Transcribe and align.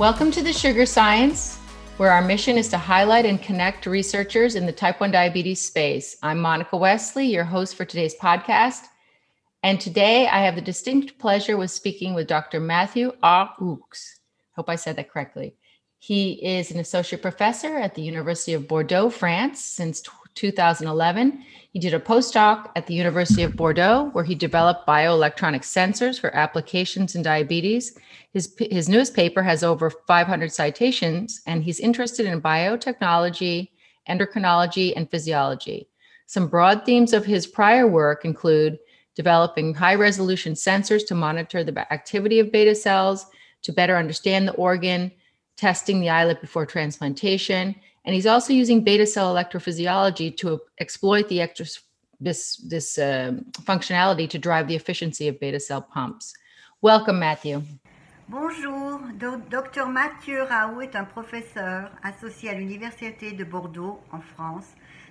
Welcome 0.00 0.30
to 0.30 0.42
the 0.42 0.54
Sugar 0.54 0.86
Science, 0.86 1.58
where 1.98 2.10
our 2.10 2.22
mission 2.22 2.56
is 2.56 2.68
to 2.68 2.78
highlight 2.78 3.26
and 3.26 3.40
connect 3.42 3.84
researchers 3.84 4.54
in 4.54 4.64
the 4.64 4.72
type 4.72 4.98
1 4.98 5.10
diabetes 5.10 5.60
space. 5.60 6.16
I'm 6.22 6.38
Monica 6.38 6.78
Wesley, 6.78 7.26
your 7.26 7.44
host 7.44 7.74
for 7.74 7.84
today's 7.84 8.14
podcast. 8.14 8.86
And 9.62 9.78
today 9.78 10.26
I 10.26 10.38
have 10.38 10.54
the 10.54 10.62
distinct 10.62 11.18
pleasure 11.18 11.58
with 11.58 11.70
speaking 11.70 12.14
with 12.14 12.28
Dr. 12.28 12.60
Matthew 12.60 13.12
Aux. 13.22 13.50
Hope 14.56 14.70
I 14.70 14.76
said 14.76 14.96
that 14.96 15.10
correctly. 15.10 15.54
He 15.98 16.32
is 16.46 16.70
an 16.70 16.80
associate 16.80 17.20
professor 17.20 17.76
at 17.76 17.94
the 17.94 18.00
University 18.00 18.54
of 18.54 18.66
Bordeaux, 18.66 19.10
France 19.10 19.62
since 19.62 20.00
2011. 20.40 21.44
He 21.72 21.78
did 21.78 21.92
a 21.92 22.00
postdoc 22.00 22.70
at 22.74 22.86
the 22.86 22.94
University 22.94 23.42
of 23.42 23.56
Bordeaux, 23.56 24.08
where 24.12 24.24
he 24.24 24.34
developed 24.34 24.88
bioelectronic 24.88 25.60
sensors 25.60 26.18
for 26.18 26.34
applications 26.34 27.14
in 27.14 27.22
diabetes. 27.22 27.96
His, 28.32 28.56
his 28.58 28.88
newest 28.88 29.14
paper 29.14 29.42
has 29.42 29.62
over 29.62 29.90
500 29.90 30.50
citations, 30.50 31.42
and 31.46 31.62
he's 31.62 31.78
interested 31.78 32.24
in 32.24 32.40
biotechnology, 32.40 33.68
endocrinology, 34.08 34.94
and 34.96 35.10
physiology. 35.10 35.88
Some 36.26 36.48
broad 36.48 36.86
themes 36.86 37.12
of 37.12 37.26
his 37.26 37.46
prior 37.46 37.86
work 37.86 38.24
include 38.24 38.78
developing 39.14 39.74
high 39.74 39.96
resolution 39.96 40.54
sensors 40.54 41.06
to 41.08 41.14
monitor 41.14 41.62
the 41.62 41.92
activity 41.92 42.40
of 42.40 42.50
beta 42.50 42.74
cells, 42.74 43.26
to 43.62 43.72
better 43.72 43.96
understand 43.96 44.48
the 44.48 44.54
organ, 44.54 45.12
testing 45.58 46.00
the 46.00 46.08
islet 46.08 46.40
before 46.40 46.64
transplantation, 46.64 47.74
and 48.04 48.14
he's 48.14 48.26
also 48.26 48.52
using 48.52 48.82
beta 48.82 49.06
cell 49.06 49.34
electrophysiology 49.34 50.36
to 50.38 50.60
exploit 50.78 51.28
the 51.28 51.40
extra, 51.40 51.66
this, 52.20 52.56
this 52.56 52.98
uh, 52.98 53.32
functionality 53.62 54.28
to 54.28 54.38
drive 54.38 54.68
the 54.68 54.74
efficiency 54.74 55.28
of 55.28 55.38
beta 55.40 55.60
cell 55.60 55.82
pumps. 55.82 56.34
Welcome, 56.82 57.18
Matthew. 57.18 57.62
Bonjour, 58.28 59.00
Dr 59.50 59.86
Mathieu 59.86 60.42
Raoux 60.44 60.82
est 60.82 60.94
un 60.94 61.04
professeur 61.04 61.90
associé 62.02 62.50
à 62.50 62.54
l'Université 62.54 63.32
de 63.32 63.42
Bordeaux 63.42 64.00
en 64.12 64.20
France 64.20 64.66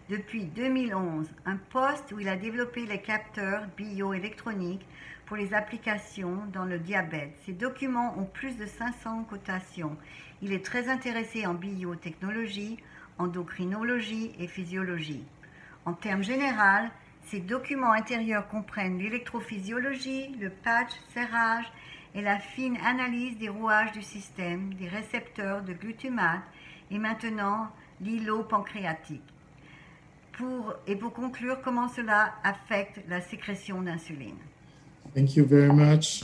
depuis 0.09 0.45
2011, 0.45 1.27
un 1.45 1.57
poste 1.57 2.11
où 2.11 2.19
il 2.19 2.27
a 2.27 2.35
développé 2.35 2.87
les 2.87 2.99
capteurs 2.99 3.67
bioélectroniques 3.77 4.87
pour 5.27 5.37
les 5.37 5.53
applications 5.53 6.45
dans 6.51 6.65
le 6.65 6.79
diabète. 6.79 7.37
Ces 7.45 7.53
documents 7.53 8.17
ont 8.17 8.25
plus 8.25 8.57
de 8.57 8.65
500 8.65 9.25
cotations. 9.29 9.95
Il 10.41 10.51
est 10.51 10.65
très 10.65 10.89
intéressé 10.89 11.45
en 11.45 11.53
biotechnologie, 11.53 12.77
endocrinologie 13.19 14.31
et 14.39 14.47
physiologie. 14.47 15.23
En 15.85 15.93
termes 15.93 16.23
généraux, 16.23 16.89
ces 17.25 17.39
documents 17.39 17.91
intérieurs 17.91 18.47
comprennent 18.47 18.97
l'électrophysiologie, 18.97 20.35
le 20.41 20.49
patch, 20.49 20.93
serrage 21.13 21.71
et 22.15 22.23
la 22.23 22.39
fine 22.39 22.77
analyse 22.83 23.37
des 23.37 23.49
rouages 23.49 23.91
du 23.91 24.01
système, 24.01 24.73
des 24.73 24.87
récepteurs 24.87 25.61
de 25.61 25.73
glutamate 25.73 26.41
et 26.89 26.97
maintenant 26.97 27.69
l'îlot 28.01 28.41
pancréatique. 28.41 29.21
Pour, 30.39 30.73
et 30.87 30.95
pour 30.95 31.11
conclure, 31.11 31.61
comment 31.61 31.89
cela 31.89 32.35
affecte 32.45 33.01
la 33.09 33.19
sécrétion 33.19 33.81
d'insuline. 33.81 34.37
Thank 35.13 35.35
you 35.35 35.45
very 35.45 35.67
much. 35.67 36.23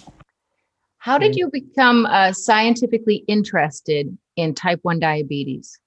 How 0.99 1.17
did 1.17 1.35
you 1.35 1.49
become 1.51 2.05
uh, 2.05 2.31
scientifically 2.31 3.25
interested 3.27 4.17
in 4.37 4.53
type 4.53 4.79
1 4.83 4.99
diabetes? 4.99 5.77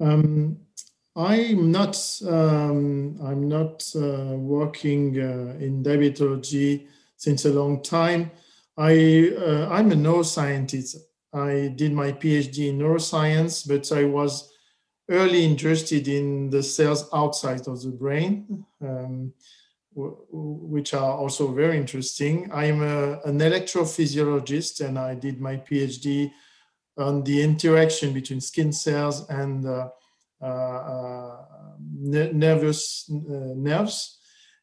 Um, 0.00 0.56
I'm 1.14 1.70
not. 1.70 1.96
Um, 2.26 3.16
I'm 3.22 3.48
not 3.48 3.88
uh, 3.94 4.34
working 4.36 5.20
uh, 5.20 5.54
in 5.60 5.84
diabetology 5.84 6.88
since 7.16 7.44
a 7.44 7.52
long 7.52 7.84
time. 7.84 8.32
I 8.76 9.30
uh, 9.38 9.68
I'm 9.70 9.92
a 9.92 9.94
neuroscientist. 9.94 10.96
I 11.32 11.72
did 11.76 11.92
my 11.92 12.10
PhD 12.10 12.70
in 12.70 12.78
neuroscience, 12.78 13.68
but 13.68 13.92
I 13.96 14.04
was 14.04 14.51
early 15.12 15.44
interested 15.44 16.08
in 16.08 16.50
the 16.50 16.62
cells 16.62 17.08
outside 17.12 17.68
of 17.68 17.82
the 17.82 17.90
brain. 17.90 18.64
Um, 18.80 19.32
which 19.94 20.94
are 20.94 21.12
also 21.18 21.52
very 21.52 21.76
interesting. 21.76 22.50
I'm 22.52 22.82
a, 22.82 23.20
an 23.24 23.38
electrophysiologist 23.38 24.80
and 24.80 24.98
I 24.98 25.14
did 25.14 25.40
my 25.40 25.56
PhD 25.56 26.32
on 26.96 27.22
the 27.24 27.42
interaction 27.42 28.12
between 28.12 28.40
skin 28.40 28.72
cells 28.72 29.28
and 29.28 29.66
uh, 29.66 29.88
uh, 30.40 30.46
uh 30.46 31.36
nervous 31.78 33.10
uh, 33.10 33.54
nerves. 33.54 34.18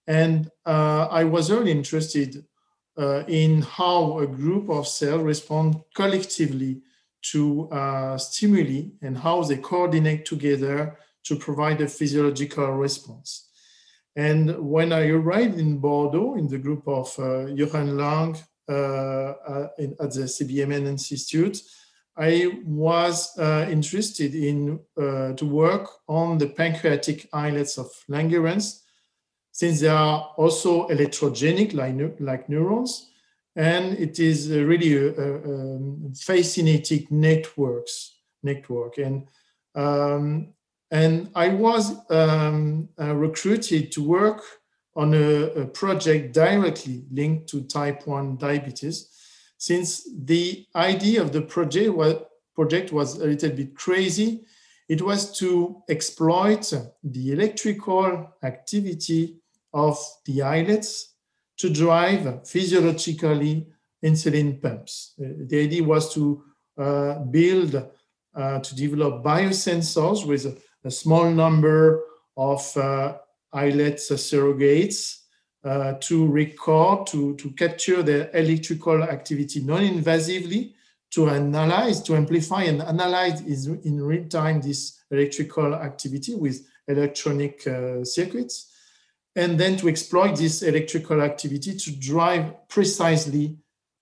And 0.08 0.50
uh, 0.66 1.08
I 1.12 1.24
was 1.26 1.52
really 1.52 1.72
interested 1.72 2.44
in 3.28 3.62
how 3.62 4.20
a 4.20 4.28
group 4.28 4.70
of 4.70 4.86
cells 4.86 5.22
respond 5.22 5.82
collectively 5.96 6.82
to 7.22 7.70
stimuli 8.18 8.92
and 9.02 9.18
how 9.18 9.44
they 9.44 9.58
coordinate 9.58 10.26
together 10.26 10.98
to 11.24 11.36
provide 11.36 11.82
a 11.82 11.88
physiological 11.88 12.72
response. 12.74 13.50
And 14.16 14.58
when 14.60 14.92
I 14.92 15.08
arrived 15.08 15.60
in 15.60 15.78
Bordeaux 15.78 16.36
in 16.36 16.48
the 16.48 16.58
group 16.58 16.88
of 16.88 17.18
uh, 17.20 17.46
Jochen 17.56 17.98
Lang 17.98 18.38
uh, 18.68 18.72
uh, 18.72 19.68
in, 19.78 19.96
at 20.00 20.12
the 20.14 20.22
CBMN 20.22 20.88
Institute, 20.88 21.62
I 22.18 22.62
was 22.66 23.38
uh, 23.38 23.68
interested 23.72 24.36
in 24.36 24.80
uh, 24.98 25.34
to 25.34 25.46
work 25.46 25.90
on 26.08 26.38
the 26.38 26.48
pancreatic 26.48 27.30
islets 27.32 27.78
of 27.78 27.90
Langerhans, 28.10 28.82
since 29.52 29.80
they 29.80 29.88
are 29.88 30.34
also 30.36 30.88
electrogenic 30.90 31.74
like, 31.74 32.20
like 32.20 32.50
neurons, 32.50 33.09
and 33.56 33.98
it 33.98 34.20
is 34.20 34.50
really 34.50 34.96
a, 34.96 35.14
a, 35.14 35.34
a 35.44 36.14
fascinating 36.16 37.08
networks 37.10 38.16
network. 38.44 38.98
And 38.98 39.28
um, 39.76 40.54
and 40.92 41.30
I 41.36 41.50
was 41.50 41.96
um, 42.10 42.90
uh, 43.00 43.16
recruited 43.16 43.92
to 43.92 44.04
work 44.04 44.42
on 44.96 45.14
a, 45.14 45.44
a, 45.52 45.66
project 45.66 46.34
directly 46.34 47.06
linked 47.12 47.48
to 47.50 47.62
type 47.62 48.08
1 48.08 48.38
diabetes, 48.38 49.10
since 49.58 50.10
the 50.24 50.66
idea 50.76 51.22
of 51.22 51.32
the 51.32 51.42
project 51.42 51.92
was, 51.92 52.16
project 52.56 52.92
was 52.92 53.20
a 53.20 53.26
little 53.26 53.52
bit 53.52 53.76
crazy. 53.76 54.46
It 54.88 55.02
was 55.04 55.38
to 55.38 55.84
exploit 55.88 56.74
the 57.04 57.32
electrical 57.32 58.34
activity 58.42 59.38
of 59.74 60.00
the 60.26 60.42
islets 60.42 61.14
to 61.60 61.70
drive 61.70 62.48
physiologically 62.48 63.68
insulin 64.04 64.62
pumps. 64.62 65.14
Uh, 65.22 65.28
the 65.48 65.62
idea 65.62 65.84
was 65.84 66.14
to 66.14 66.44
uh, 66.78 67.20
build, 67.20 67.76
uh, 68.36 68.60
to 68.60 68.76
develop 68.76 69.24
biosensors 69.24 70.26
with 70.26 70.62
a 70.84 70.92
small 70.92 71.30
number 71.30 72.04
of 72.38 72.78
uh, 72.78 73.18
islets 73.52 74.10
surrogates 74.12 75.20
uh, 75.66 75.94
to 76.00 76.26
record, 76.28 77.06
to, 77.08 77.36
to 77.36 77.52
capture 77.52 78.02
the 78.02 78.30
electrical 78.38 79.04
activity 79.04 79.62
non-invasively, 79.62 80.74
to 81.12 81.30
analyze, 81.30 82.02
to 82.02 82.16
amplify 82.16 82.64
and 82.64 82.82
analyze 82.82 83.42
in 83.68 84.02
real 84.02 84.26
time 84.30 84.62
this 84.62 85.02
electrical 85.12 85.74
activity 85.74 86.36
with 86.36 86.66
electronic 86.88 87.66
uh, 87.68 88.04
circuits, 88.06 88.69
and 89.40 89.58
then 89.58 89.78
to 89.78 89.88
exploit 89.88 90.36
this 90.36 90.64
electrical 90.64 91.22
activity 91.22 91.74
to 91.74 91.92
drive 91.96 92.68
precisely 92.68 93.58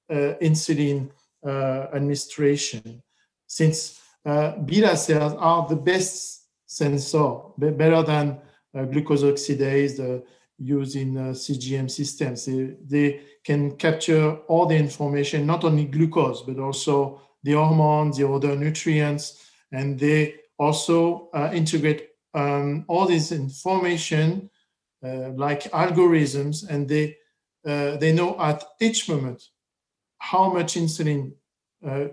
uh, 0.09 0.33
insulin 0.41 1.11
uh, 1.45 1.85
administration. 1.93 3.03
Since 3.45 4.01
uh, 4.25 4.57
beta 4.57 4.97
cells 4.97 5.35
are 5.37 5.67
the 5.67 5.75
best 5.75 6.47
sensor, 6.65 7.35
better 7.55 8.01
than 8.01 8.39
uh, 8.75 8.85
glucose 8.85 9.21
oxidase 9.21 9.99
uh, 9.99 10.25
used 10.57 10.95
in 10.95 11.15
uh, 11.15 11.21
CGM 11.33 11.89
systems. 11.89 12.45
They, 12.45 12.75
they 12.83 13.21
can 13.43 13.77
capture 13.77 14.37
all 14.47 14.65
the 14.65 14.75
information, 14.75 15.45
not 15.45 15.63
only 15.63 15.85
glucose, 15.85 16.41
but 16.41 16.57
also 16.57 17.21
the 17.43 17.53
hormones, 17.53 18.17
the 18.17 18.27
other 18.27 18.55
nutrients, 18.55 19.51
and 19.71 19.99
they 19.99 20.33
also 20.57 21.29
integrate 21.53 22.09
um, 22.33 22.85
all 22.87 23.05
this 23.05 23.31
information 23.31 24.49
like 25.35 25.63
algorithms, 25.71 26.67
and 26.69 26.87
they 26.87 27.15
uh, 27.65 27.97
they 27.97 28.13
know 28.13 28.39
at 28.39 28.63
each 28.79 29.09
moment 29.09 29.43
how 30.19 30.51
much 30.51 30.75
insulin 30.75 31.33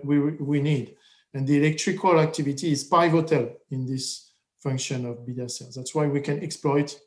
we, 0.03 0.19
we 0.19 0.61
need. 0.61 0.95
And 1.33 1.45
the 1.45 1.57
electrical 1.57 2.19
activity 2.19 2.71
is 2.71 2.85
pivotal 2.85 3.57
in 3.69 3.85
this 3.85 4.31
function 4.65 5.05
of 5.05 5.25
beta 5.25 5.49
cells. 5.49 5.75
That's 5.75 5.93
why 5.93 6.07
we 6.07 6.21
can 6.21 6.41
exploit 6.41 6.97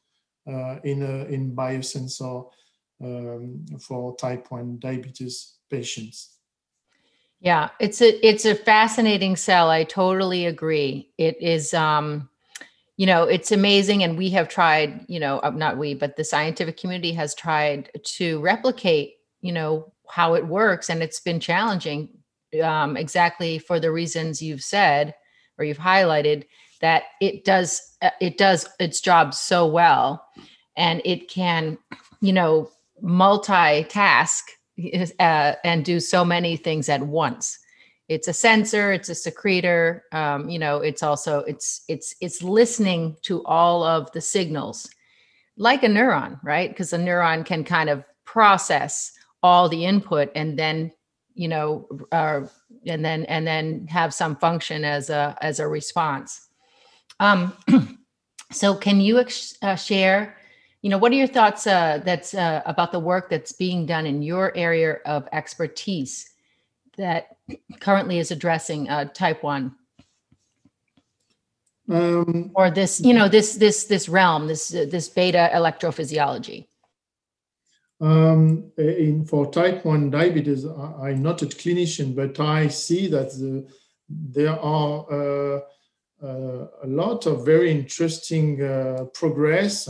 uh, 0.47 0.77
in, 0.85 1.03
a, 1.03 1.25
in 1.27 1.55
biosensor 1.55 2.49
um, 3.03 3.67
for 3.81 4.17
type 4.17 4.51
1 4.51 4.79
diabetes 4.79 5.57
patients. 5.71 6.37
Yeah, 7.41 7.71
it's 7.79 8.03
a 8.03 8.27
it's 8.27 8.45
a 8.45 8.55
fascinating 8.57 9.37
cell. 9.37 9.71
I 9.71 9.85
totally 9.85 10.47
agree. 10.47 11.13
It 11.19 11.41
is 11.41 11.73
um 11.73 12.29
you 12.99 13.07
know, 13.07 13.23
it's 13.23 13.53
amazing 13.53 14.03
and 14.03 14.19
we 14.19 14.29
have 14.31 14.49
tried, 14.49 15.07
you 15.09 15.21
know, 15.21 15.39
uh, 15.39 15.51
not 15.51 15.79
we, 15.79 15.95
but 15.95 16.17
the 16.17 16.25
scientific 16.25 16.77
community 16.77 17.13
has 17.13 17.33
tried 17.33 17.91
to 18.03 18.41
replicate, 18.41 19.15
you 19.41 19.53
know, 19.53 19.93
how 20.11 20.35
it 20.35 20.45
works 20.47 20.91
and 20.91 21.01
it's 21.01 21.21
been 21.21 21.39
challenging 21.39 22.09
um, 22.63 22.97
exactly 22.97 23.59
for 23.61 23.79
the 23.79 23.93
reasons 23.93 24.43
you've 24.43 24.63
said 24.63 25.15
or 25.59 25.65
you've 25.65 25.79
highlighted 25.79 26.45
that 26.81 27.05
it 27.21 27.45
does 27.45 27.81
uh, 28.03 28.11
it 28.21 28.37
does 28.37 28.69
its 28.81 29.01
job 29.01 29.35
so 29.35 29.67
well 29.67 30.25
and 30.77 31.03
it 31.05 31.29
can 31.29 31.77
you 32.21 32.33
know 32.33 32.71
multitask 33.03 34.41
uh, 35.21 35.53
and 35.63 35.85
do 35.85 36.01
so 36.01 36.25
many 36.25 36.57
things 36.57 36.89
at 36.89 37.03
once 37.03 37.59
it's 38.09 38.29
a 38.29 38.33
sensor 38.33 38.93
it's 38.93 39.09
a 39.09 39.15
secretor 39.15 40.05
um, 40.13 40.49
you 40.49 40.59
know 40.59 40.79
it's 40.79 41.03
also 41.03 41.41
it's 41.41 41.83
it's 41.89 42.15
it's 42.21 42.43
listening 42.43 43.17
to 43.23 43.45
all 43.45 43.83
of 43.83 44.11
the 44.13 44.21
signals 44.21 44.89
like 45.59 45.83
a 45.83 45.89
neuron 45.89 46.39
right? 46.43 46.71
Because 46.71 46.93
a 46.93 46.99
neuron 46.99 47.45
can 47.45 47.65
kind 47.65 47.91
of 47.91 48.05
process 48.25 49.13
all 49.43 49.69
the 49.69 49.85
input 49.85 50.31
and 50.35 50.59
then 50.59 50.93
you 51.35 51.49
know 51.49 51.87
uh, 52.13 52.41
and 52.87 53.05
then 53.05 53.25
and 53.25 53.47
then 53.47 53.87
have 53.89 54.15
some 54.15 54.37
function 54.37 54.85
as 54.85 55.11
a 55.11 55.37
as 55.41 55.61
a 55.61 55.69
response. 55.69 56.49
Um, 57.21 57.53
so 58.53 58.75
can 58.75 59.01
you 59.01 59.23
uh, 59.63 59.75
share 59.75 60.37
you 60.83 60.91
know 60.91 60.99
what 60.99 61.13
are 61.13 61.17
your 61.17 61.27
thoughts 61.27 61.67
uh, 61.67 62.01
that's 62.05 62.35
uh, 62.35 62.63
about 62.65 62.93
the 62.93 63.01
work 63.01 63.29
that's 63.29 63.53
being 63.53 63.85
done 63.85 64.07
in 64.07 64.23
your 64.23 64.57
area 64.57 64.99
of 65.05 65.29
expertise 65.33 66.31
that 66.99 67.37
currently 67.81 68.19
is 68.19 68.31
addressing 68.31 68.89
uh, 68.89 69.07
type 69.07 69.43
1 69.43 69.75
um, 71.91 72.51
or 72.55 72.71
this 72.71 73.01
you 73.01 73.15
know 73.15 73.29
this 73.29 73.57
this 73.57 73.85
this 73.85 74.09
realm 74.09 74.47
this 74.47 74.69
this 74.69 75.09
beta 75.09 75.51
electrophysiology? 75.55 76.67
Um, 78.01 78.71
in 78.77 79.25
for 79.25 79.51
type 79.51 79.85
1 79.85 80.11
diabetes 80.11 80.65
I, 80.67 81.11
am 81.11 81.23
not 81.23 81.43
a 81.43 81.47
clinician 81.47 82.15
but 82.15 82.39
i 82.39 82.69
see 82.69 83.09
that 83.09 83.31
the, 83.31 83.67
there 84.09 84.57
are 84.61 85.05
uh, 85.11 85.61
uh, 86.23 86.67
a 86.83 86.87
lot 86.87 87.27
of 87.27 87.45
very 87.45 87.73
interesting 87.73 88.63
uh, 88.63 89.05
progress 89.15 89.89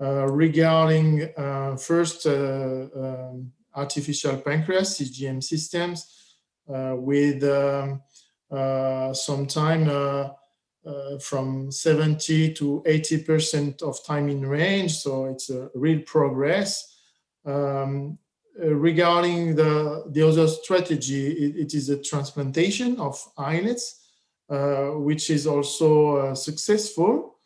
uh, 0.00 0.26
regarding 0.26 1.28
first 1.78 2.26
um, 2.26 3.52
artificial 3.76 4.36
pancreas 4.38 5.00
CGM 5.00 5.42
systems 5.42 6.23
with 6.66 7.42
um, 7.44 8.02
some 9.14 9.46
time 9.46 9.88
uh, 10.86 11.18
from 11.18 11.70
70 11.70 12.52
to 12.52 12.82
80% 12.86 13.82
of 13.82 14.04
time 14.04 14.28
in 14.28 14.44
range. 14.44 14.92
So 14.98 15.26
it's 15.26 15.48
a 15.48 15.70
real 15.74 16.00
progress. 16.00 16.98
Um, 17.46 18.18
uh, 18.62 18.68
regarding 18.68 19.56
the, 19.56 20.04
the 20.10 20.22
other 20.28 20.46
strategy, 20.46 21.26
it, 21.28 21.56
it 21.56 21.74
is 21.74 21.88
a 21.88 22.02
transplantation 22.02 23.00
of 23.00 23.18
islets, 23.38 24.10
uh, 24.50 24.90
which 24.90 25.30
is 25.30 25.46
also 25.46 26.16
uh, 26.16 26.34
successful. 26.34 27.38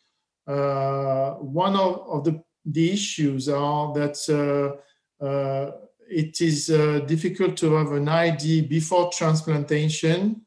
Uh, 0.45 1.35
one 1.35 1.75
of, 1.75 2.07
of 2.09 2.23
the, 2.25 2.43
the 2.65 2.91
issues 2.91 3.47
are 3.49 3.93
that 3.93 4.77
uh, 5.21 5.71
it 6.09 6.41
is 6.41 6.67
difficult 7.07 7.57
to 7.57 7.73
have 7.73 7.91
an 7.91 8.09
ID 8.09 8.61
before 8.61 9.11
transplantation 9.11 10.41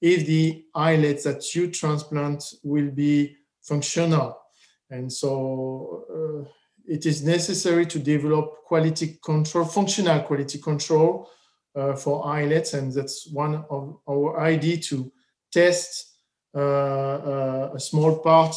if 0.00 0.26
the 0.26 0.64
islets 0.74 1.24
that 1.24 1.54
you 1.54 1.70
transplant 1.70 2.44
will 2.62 2.90
be 2.90 3.36
functional. 3.62 4.38
And 4.90 5.10
so 5.10 6.04
uh, 6.10 6.48
it 6.86 7.06
is 7.06 7.24
necessary 7.24 7.86
to 7.86 7.98
develop 7.98 8.64
quality 8.66 9.18
control, 9.24 9.64
functional 9.64 10.20
quality 10.20 10.58
control 10.58 11.30
uh, 11.74 11.94
for 11.94 12.26
islets. 12.26 12.74
And 12.74 12.92
that's 12.92 13.26
one 13.32 13.64
of 13.70 13.98
our 14.08 14.40
ID 14.40 14.78
to 14.88 15.10
test 15.50 16.10
uh, 16.54 16.60
uh 16.60 17.70
a 17.74 17.80
small 17.80 18.18
part 18.18 18.54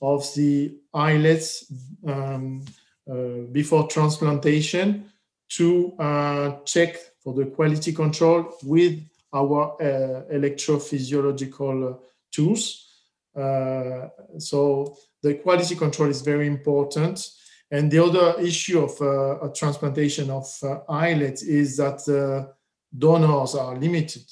of 0.00 0.24
the 0.34 0.76
islets 0.94 1.70
um, 2.06 2.64
uh, 3.08 3.44
before 3.52 3.86
transplantation 3.86 5.12
to 5.48 5.94
uh, 5.98 6.58
check 6.64 6.96
for 7.22 7.34
the 7.34 7.46
quality 7.46 7.92
control 7.92 8.56
with 8.62 9.00
our 9.32 9.76
uh, 9.80 10.22
electrophysiological 10.32 11.98
tools. 12.32 12.88
Uh, 13.34 14.08
so 14.38 14.96
the 15.22 15.34
quality 15.34 15.76
control 15.76 16.08
is 16.08 16.22
very 16.22 16.46
important. 16.46 17.28
And 17.70 17.90
the 17.90 18.02
other 18.02 18.40
issue 18.40 18.80
of 18.80 19.00
uh, 19.00 19.48
transplantation 19.48 20.30
of 20.30 20.46
islets 20.88 21.42
is 21.42 21.76
that 21.76 22.48
donors 22.96 23.54
are 23.54 23.76
limited. 23.76 24.24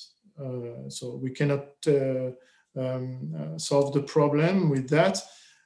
so 0.88 1.16
we 1.22 1.31
cannot 1.31 1.66
um, 2.76 3.58
solve 3.58 3.93
the 3.93 4.02
problem 4.02 4.70
with 4.70 4.88
that. 4.88 5.20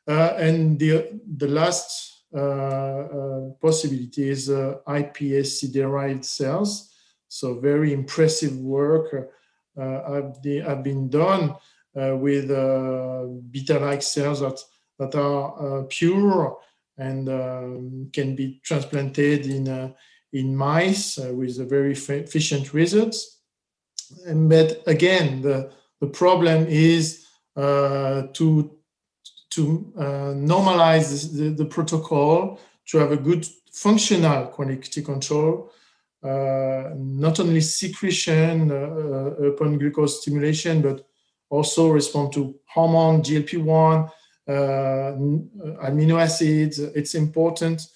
and 0.06 0.78
the, 0.78 1.20
the 1.36 1.48
last 1.48 2.17
uh, 2.34 2.38
uh, 2.38 3.40
possibility 3.60 4.28
is 4.28 4.50
uh, 4.50 4.76
iPSC 4.86 5.72
derived 5.72 6.24
cells. 6.24 6.92
So 7.28 7.58
very 7.58 7.92
impressive 7.92 8.56
work 8.56 9.30
uh, 9.78 10.12
have, 10.12 10.36
have, 10.44 10.82
been 10.82 11.08
done 11.08 11.54
uh, 11.96 12.16
with 12.16 12.50
uh, 12.50 13.24
beta-like 13.50 14.02
cells 14.02 14.40
that, 14.40 14.60
that 14.98 15.14
are 15.14 15.84
pure 15.84 16.58
and 16.98 17.28
um, 17.28 18.10
can 18.12 18.34
be 18.34 18.60
transplanted 18.62 19.46
in, 19.46 19.94
in 20.32 20.56
mice 20.56 21.16
with 21.16 21.68
very 21.68 21.92
efficient 21.92 22.74
results. 22.74 23.40
And, 24.26 24.50
but 24.50 24.82
again, 24.86 25.40
the, 25.40 25.70
the 26.00 26.08
problem 26.08 26.66
is 26.68 27.26
to 27.56 28.77
to 29.58 29.92
uh, 29.96 30.02
normalize 30.54 31.08
the, 31.36 31.50
the, 31.50 31.64
protocol 31.64 32.60
to 32.86 32.98
have 32.98 33.12
a 33.12 33.16
good 33.16 33.46
functional 33.72 34.46
quality 34.46 35.02
control 35.02 35.70
uh, 36.22 36.90
not 36.96 37.38
only 37.38 37.60
secretion 37.60 38.72
uh, 38.72 38.74
uh, 38.74 39.48
upon 39.50 39.78
glucose 39.78 40.20
stimulation, 40.20 40.82
but 40.82 41.06
also 41.48 41.90
respond 41.90 42.32
to 42.32 42.56
hormone, 42.66 43.22
GLP-1, 43.22 44.10
amino 44.48 46.20
acids. 46.20 46.80
It's 46.80 47.14
important 47.14 47.86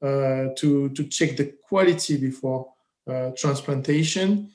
to, 0.00 0.90
to 0.94 1.04
check 1.08 1.36
the 1.36 1.54
quality 1.62 2.18
before 2.18 2.72
transplantation. 3.36 4.50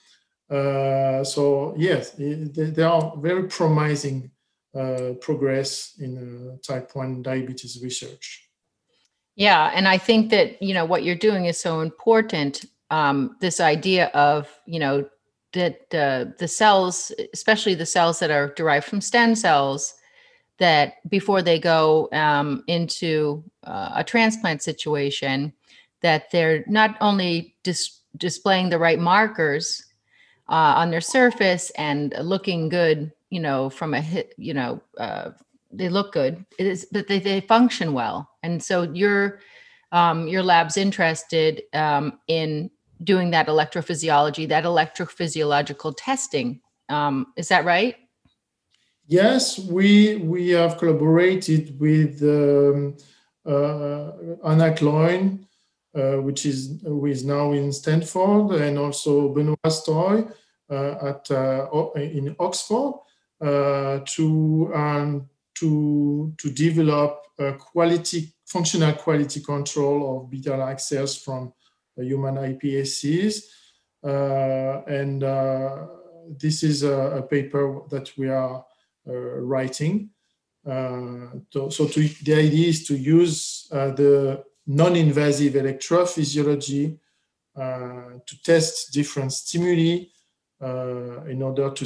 so 0.50 1.74
yes, 1.76 2.12
they 2.12 2.84
are 2.84 3.14
very 3.18 3.48
promising 3.48 4.30
uh, 4.76 5.14
progress 5.22 5.96
in 6.00 6.18
uh, 6.18 6.58
type 6.66 6.92
1 6.94 7.22
diabetes 7.22 7.80
research. 7.82 8.50
Yeah, 9.36 9.72
and 9.74 9.88
I 9.88 10.00
think 10.00 10.32
that 10.32 10.62
you 10.62 10.74
know 10.74 10.86
what 10.86 11.04
you're 11.04 11.16
doing 11.16 11.46
is 11.46 11.60
so 11.60 11.82
important 11.82 12.66
um, 12.90 13.36
this 13.40 13.60
idea 13.60 14.08
of 14.08 14.50
you 14.66 14.80
know 14.80 15.08
that 15.54 15.94
uh, 15.94 16.32
the 16.40 16.48
cells, 16.48 17.12
especially 17.34 17.76
the 17.76 17.86
cells 17.86 18.20
that 18.20 18.32
are 18.32 18.54
derived 18.56 18.86
from 18.86 19.02
stem 19.02 19.36
cells, 19.36 19.94
that 20.58 20.96
before 21.10 21.42
they 21.42 21.60
go 21.60 22.10
um, 22.12 22.64
into 22.68 23.44
uh, 23.64 23.92
a 23.96 24.04
transplant 24.04 24.62
situation, 24.62 25.54
that 26.02 26.30
they're 26.32 26.64
not 26.68 26.96
only 27.02 27.56
dis- 27.64 28.02
displaying 28.18 28.70
the 28.70 28.78
right 28.80 29.00
markers 29.00 29.86
uh, 30.50 30.74
on 30.78 30.90
their 30.92 31.02
surface 31.02 31.70
and 31.72 32.14
looking 32.22 32.70
good, 32.70 33.12
you 33.30 33.40
know, 33.40 33.70
from 33.70 33.94
a 33.94 34.02
hit, 34.02 34.34
you 34.38 34.54
know, 34.54 34.82
uh, 34.98 35.32
they 35.72 35.90
look 35.90 36.14
good, 36.14 36.46
it 36.58 36.66
is, 36.66 36.88
but 36.92 37.08
they, 37.08 37.20
they 37.20 37.42
function 37.42 37.94
well. 37.94 38.30
And 38.44 38.62
so 38.62 38.84
your 38.84 39.40
um, 39.92 40.28
your 40.28 40.44
lab's 40.44 40.78
interested 40.78 41.64
um, 41.74 42.20
in 42.28 42.70
doing 43.04 43.32
that 43.32 43.48
electrophysiology, 43.48 44.48
that 44.50 44.66
electrophysiological 44.66 45.94
testing. 45.98 46.62
Um, 46.90 47.28
is 47.38 47.48
that 47.50 47.66
right? 47.66 47.96
Yes, 49.06 49.60
we 49.60 50.18
we 50.18 50.50
have 50.50 50.78
collaborated 50.78 51.80
with 51.80 52.22
um, 52.22 52.98
uh, 53.46 54.12
Anna 54.46 54.72
Gloyn, 54.74 55.46
uh, 55.96 56.22
which 56.22 56.46
is 56.46 56.82
who 56.84 57.06
is 57.06 57.24
now 57.24 57.54
in 57.54 57.72
Stanford, 57.72 58.62
and 58.62 58.78
also 58.78 59.30
Benoit 59.30 59.58
Hastoy 59.64 60.30
uh, 60.70 61.08
at 61.10 61.32
uh, 61.32 61.68
in 61.96 62.36
Oxford 62.40 62.94
to 63.40 64.72
um, 64.74 65.30
to 65.56 66.34
to 66.38 66.52
develop 66.52 67.24
a 67.40 67.54
quality 67.54 68.34
functional 68.46 68.94
quality 68.94 69.42
control 69.42 70.18
of 70.18 70.30
beta-like 70.30 70.80
cells 70.80 71.18
from 71.18 71.54
human 71.98 72.36
iPSCs. 72.36 73.44
Uh, 74.04 74.84
and 74.88 75.24
uh, 75.24 75.88
this 76.40 76.64
is 76.64 76.84
a, 76.84 77.18
a, 77.18 77.22
paper 77.24 77.82
that 77.90 78.10
we 78.18 78.30
are 78.30 78.64
uh, 79.08 79.12
writing. 79.12 80.10
To, 80.66 81.72
so 81.72 81.88
to, 81.88 82.08
the 82.24 82.34
idea 82.36 82.68
is 82.68 82.86
to 82.88 82.96
use 82.96 83.68
the 83.70 84.44
non-invasive 84.66 85.54
electrophysiology 85.54 87.00
to 87.56 88.42
test 88.44 88.94
different 88.94 89.32
stimuli 89.32 90.08
uh, 90.62 91.24
in 91.26 91.42
order 91.42 91.72
to 91.72 91.86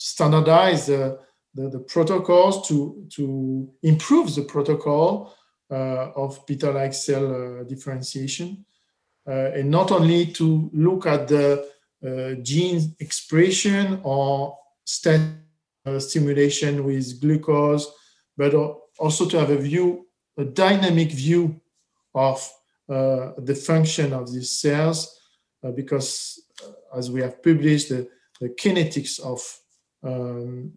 standardize 0.00 0.86
the, 0.86 1.18
the, 1.54 1.68
the, 1.68 1.78
protocols 1.80 2.66
to, 2.68 3.06
to 3.10 3.68
improve 3.82 4.34
the 4.34 4.42
protocol 4.42 5.34
uh, 5.70 6.10
of 6.16 6.44
beta-like 6.46 6.94
cell 6.94 7.26
uh, 7.60 7.64
differentiation. 7.64 8.64
Uh, 9.28 9.50
and 9.54 9.70
not 9.70 9.92
only 9.92 10.24
to 10.24 10.70
look 10.72 11.06
at 11.06 11.28
the 11.28 11.68
uh, 12.06 12.40
gene 12.42 12.96
expression 12.98 14.00
or 14.02 14.58
stat 14.84 15.20
stimulation 15.98 16.84
with 16.84 17.20
glucose, 17.20 17.86
but 18.36 18.54
also 18.98 19.28
to 19.28 19.38
have 19.38 19.50
a 19.50 19.58
view, 19.58 20.06
a 20.38 20.44
dynamic 20.44 21.10
view 21.10 21.60
of 22.14 22.40
uh, 22.88 23.32
the 23.38 23.54
function 23.54 24.12
of 24.12 24.32
these 24.32 24.50
cells, 24.50 25.20
uh, 25.62 25.70
because 25.70 26.42
uh, 26.64 26.98
as 26.98 27.10
we 27.10 27.20
have 27.20 27.42
published, 27.42 27.90
the, 27.90 28.08
the 28.40 28.48
kinetics 28.48 29.20
of 29.20 29.40
um, 30.02 30.72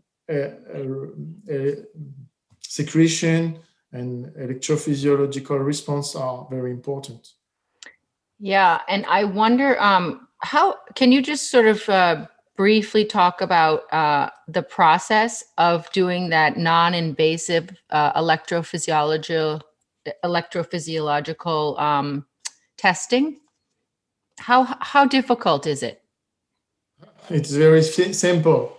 secretion 2.61 3.59
and 3.91 4.25
electrophysiological 4.35 5.63
response 5.63 6.15
are 6.15 6.47
very 6.49 6.71
important. 6.71 7.33
Yeah, 8.39 8.81
and 8.89 9.05
I 9.05 9.23
wonder 9.23 9.79
um, 9.81 10.27
how 10.39 10.77
can 10.95 11.11
you 11.11 11.21
just 11.21 11.51
sort 11.51 11.67
of 11.67 11.87
uh, 11.87 12.25
briefly 12.57 13.05
talk 13.05 13.41
about 13.41 13.91
uh, 13.93 14.29
the 14.47 14.63
process 14.63 15.43
of 15.57 15.89
doing 15.91 16.29
that 16.29 16.57
non-invasive 16.57 17.69
uh, 17.89 18.19
electrophysiological 18.19 19.61
electrophysiological 20.25 21.79
um, 21.79 22.25
testing? 22.77 23.39
How 24.39 24.63
how 24.81 25.05
difficult 25.05 25.67
is 25.67 25.83
it? 25.83 26.01
It's 27.29 27.51
very 27.51 27.83
simple. 27.83 28.77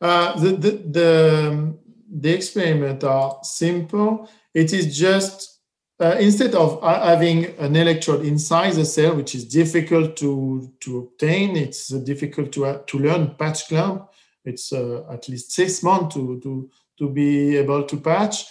Uh, 0.00 0.40
the, 0.40 0.50
the, 0.52 0.70
the 0.70 1.76
the 2.08 2.34
experiment 2.34 3.04
are 3.04 3.38
simple. 3.42 4.28
It 4.54 4.72
is 4.72 4.96
just 4.96 5.60
uh, 5.98 6.16
instead 6.20 6.54
of 6.54 6.82
having 6.82 7.46
an 7.58 7.74
electrode 7.74 8.24
inside 8.24 8.74
the 8.74 8.84
cell, 8.84 9.14
which 9.14 9.34
is 9.34 9.46
difficult 9.46 10.16
to, 10.18 10.72
to 10.80 10.98
obtain, 10.98 11.56
it's 11.56 11.88
difficult 11.88 12.52
to, 12.52 12.66
uh, 12.66 12.78
to 12.86 12.98
learn 12.98 13.34
patch 13.38 13.68
clamp. 13.68 14.08
It's 14.44 14.72
uh, 14.72 15.04
at 15.10 15.28
least 15.28 15.52
six 15.52 15.82
months 15.82 16.14
to, 16.14 16.38
to, 16.42 16.70
to 16.98 17.08
be 17.08 17.56
able 17.56 17.84
to 17.84 17.96
patch. 17.96 18.44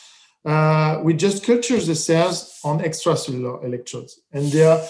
Uh, 0.44 1.02
we 1.04 1.14
just 1.14 1.44
culture 1.44 1.80
the 1.80 1.96
cells 1.96 2.60
on 2.64 2.80
extracellular 2.80 3.64
electrodes. 3.64 4.22
And 4.32 4.52
there, 4.52 4.84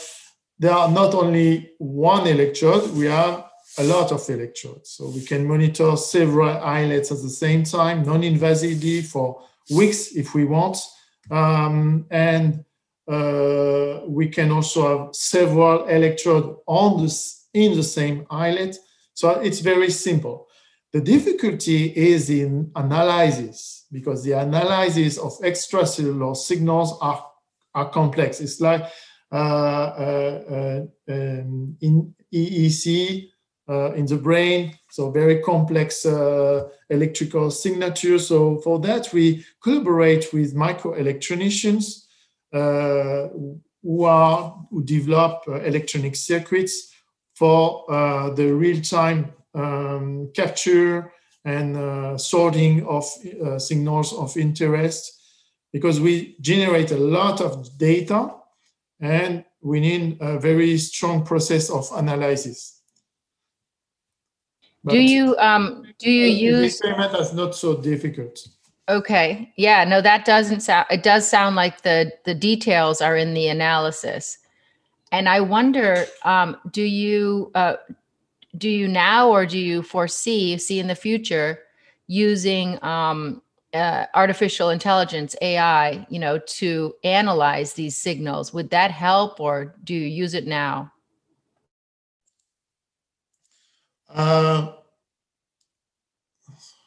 there 0.57 0.73
are 0.73 0.89
not 0.89 1.13
only 1.13 1.71
one 1.77 2.27
electrode, 2.27 2.91
we 2.91 3.05
have 3.05 3.44
a 3.77 3.83
lot 3.83 4.11
of 4.11 4.29
electrodes. 4.29 4.91
So 4.91 5.09
we 5.09 5.21
can 5.21 5.45
monitor 5.45 5.95
several 5.97 6.57
islets 6.63 7.11
at 7.11 7.21
the 7.21 7.29
same 7.29 7.63
time, 7.63 8.03
non-invasively 8.03 9.05
for 9.05 9.41
weeks 9.69 10.15
if 10.15 10.33
we 10.33 10.45
want 10.45 10.77
um, 11.31 12.05
and 12.11 12.63
uh, 13.07 14.01
we 14.07 14.27
can 14.27 14.51
also 14.51 15.05
have 15.05 15.15
several 15.15 15.85
electrodes 15.85 16.57
on 16.67 17.01
this 17.01 17.47
in 17.53 17.75
the 17.75 17.83
same 17.83 18.25
islet. 18.29 18.77
So 19.13 19.39
it's 19.39 19.59
very 19.59 19.89
simple. 19.89 20.47
The 20.91 21.01
difficulty 21.01 21.87
is 21.87 22.29
in 22.29 22.71
analysis 22.75 23.85
because 23.91 24.23
the 24.23 24.33
analysis 24.33 25.17
of 25.17 25.33
extracellular 25.39 26.35
signals 26.35 26.97
are, 27.01 27.25
are 27.73 27.89
complex. 27.89 28.39
It's 28.39 28.61
like 28.61 28.83
uh, 29.31 29.35
uh, 29.35 30.43
uh 30.49 30.81
um, 31.09 31.77
in 31.81 32.15
EEG 32.33 33.29
uh, 33.67 33.93
in 33.93 34.05
the 34.05 34.17
brain, 34.17 34.77
so 34.91 35.11
very 35.11 35.41
complex 35.41 36.05
uh, 36.05 36.69
electrical 36.89 37.49
signature. 37.51 38.19
So 38.19 38.57
for 38.61 38.79
that, 38.79 39.11
we 39.13 39.43
collaborate 39.61 40.33
with 40.33 40.55
microelectronicians 40.55 42.05
uh, 42.53 43.29
who 43.81 44.03
are 44.03 44.65
who 44.69 44.83
develop 44.83 45.43
uh, 45.47 45.61
electronic 45.61 46.15
circuits 46.15 46.93
for 47.33 47.83
uh, 47.91 48.29
the 48.33 48.53
real-time 48.53 49.33
um, 49.53 50.31
capture 50.33 51.11
and 51.43 51.77
uh, 51.77 52.17
sorting 52.17 52.85
of 52.87 53.05
signals 53.57 54.13
of 54.13 54.35
interest, 54.37 55.13
because 55.71 55.99
we 55.99 56.35
generate 56.41 56.91
a 56.91 56.97
lot 56.97 57.41
of 57.41 57.77
data 57.77 58.31
and 58.99 59.43
we 59.61 59.79
need 59.79 60.17
a 60.21 60.39
very 60.39 60.77
strong 60.77 61.23
process 61.23 61.69
of 61.69 61.87
analysis. 61.95 62.74
Do 64.87 65.01
you 65.01 65.37
um 65.37 65.85
do 65.99 66.09
you 66.11 66.25
use 66.25 66.57
the 66.57 66.65
experiment 66.65 67.11
that's 67.13 67.33
not 67.33 67.55
so 67.55 67.81
difficult? 67.81 68.47
Okay. 68.87 69.51
Yeah, 69.57 69.83
no, 69.83 69.99
that 70.01 70.25
doesn't 70.25 70.61
sound 70.61 70.85
it 70.91 71.03
does 71.03 71.27
sound 71.27 71.55
like 71.55 71.81
the 71.81 72.11
the 72.23 72.35
details 72.35 73.01
are 73.01 73.15
in 73.15 73.33
the 73.33 73.47
analysis. 73.47 74.37
And 75.11 75.29
I 75.29 75.39
wonder, 75.39 76.05
um, 76.23 76.57
do 76.71 76.81
you 76.83 77.51
uh, 77.55 77.77
do 78.57 78.69
you 78.69 78.87
now 78.87 79.29
or 79.29 79.45
do 79.45 79.57
you 79.57 79.81
foresee 79.81 80.57
see 80.57 80.79
in 80.79 80.87
the 80.87 80.95
future 80.95 81.59
using 82.07 82.83
um, 82.83 83.41
uh, 83.73 84.05
artificial 84.13 84.69
intelligence 84.69 85.35
AI, 85.41 86.05
you 86.09 86.19
know, 86.19 86.37
to 86.39 86.93
analyze 87.03 87.73
these 87.73 87.97
signals? 87.97 88.53
Would 88.53 88.69
that 88.69 88.91
help, 88.91 89.39
or 89.39 89.75
do 89.83 89.93
you 89.93 90.07
use 90.07 90.33
it 90.33 90.47
now? 90.47 90.91
Uh, 94.15 94.71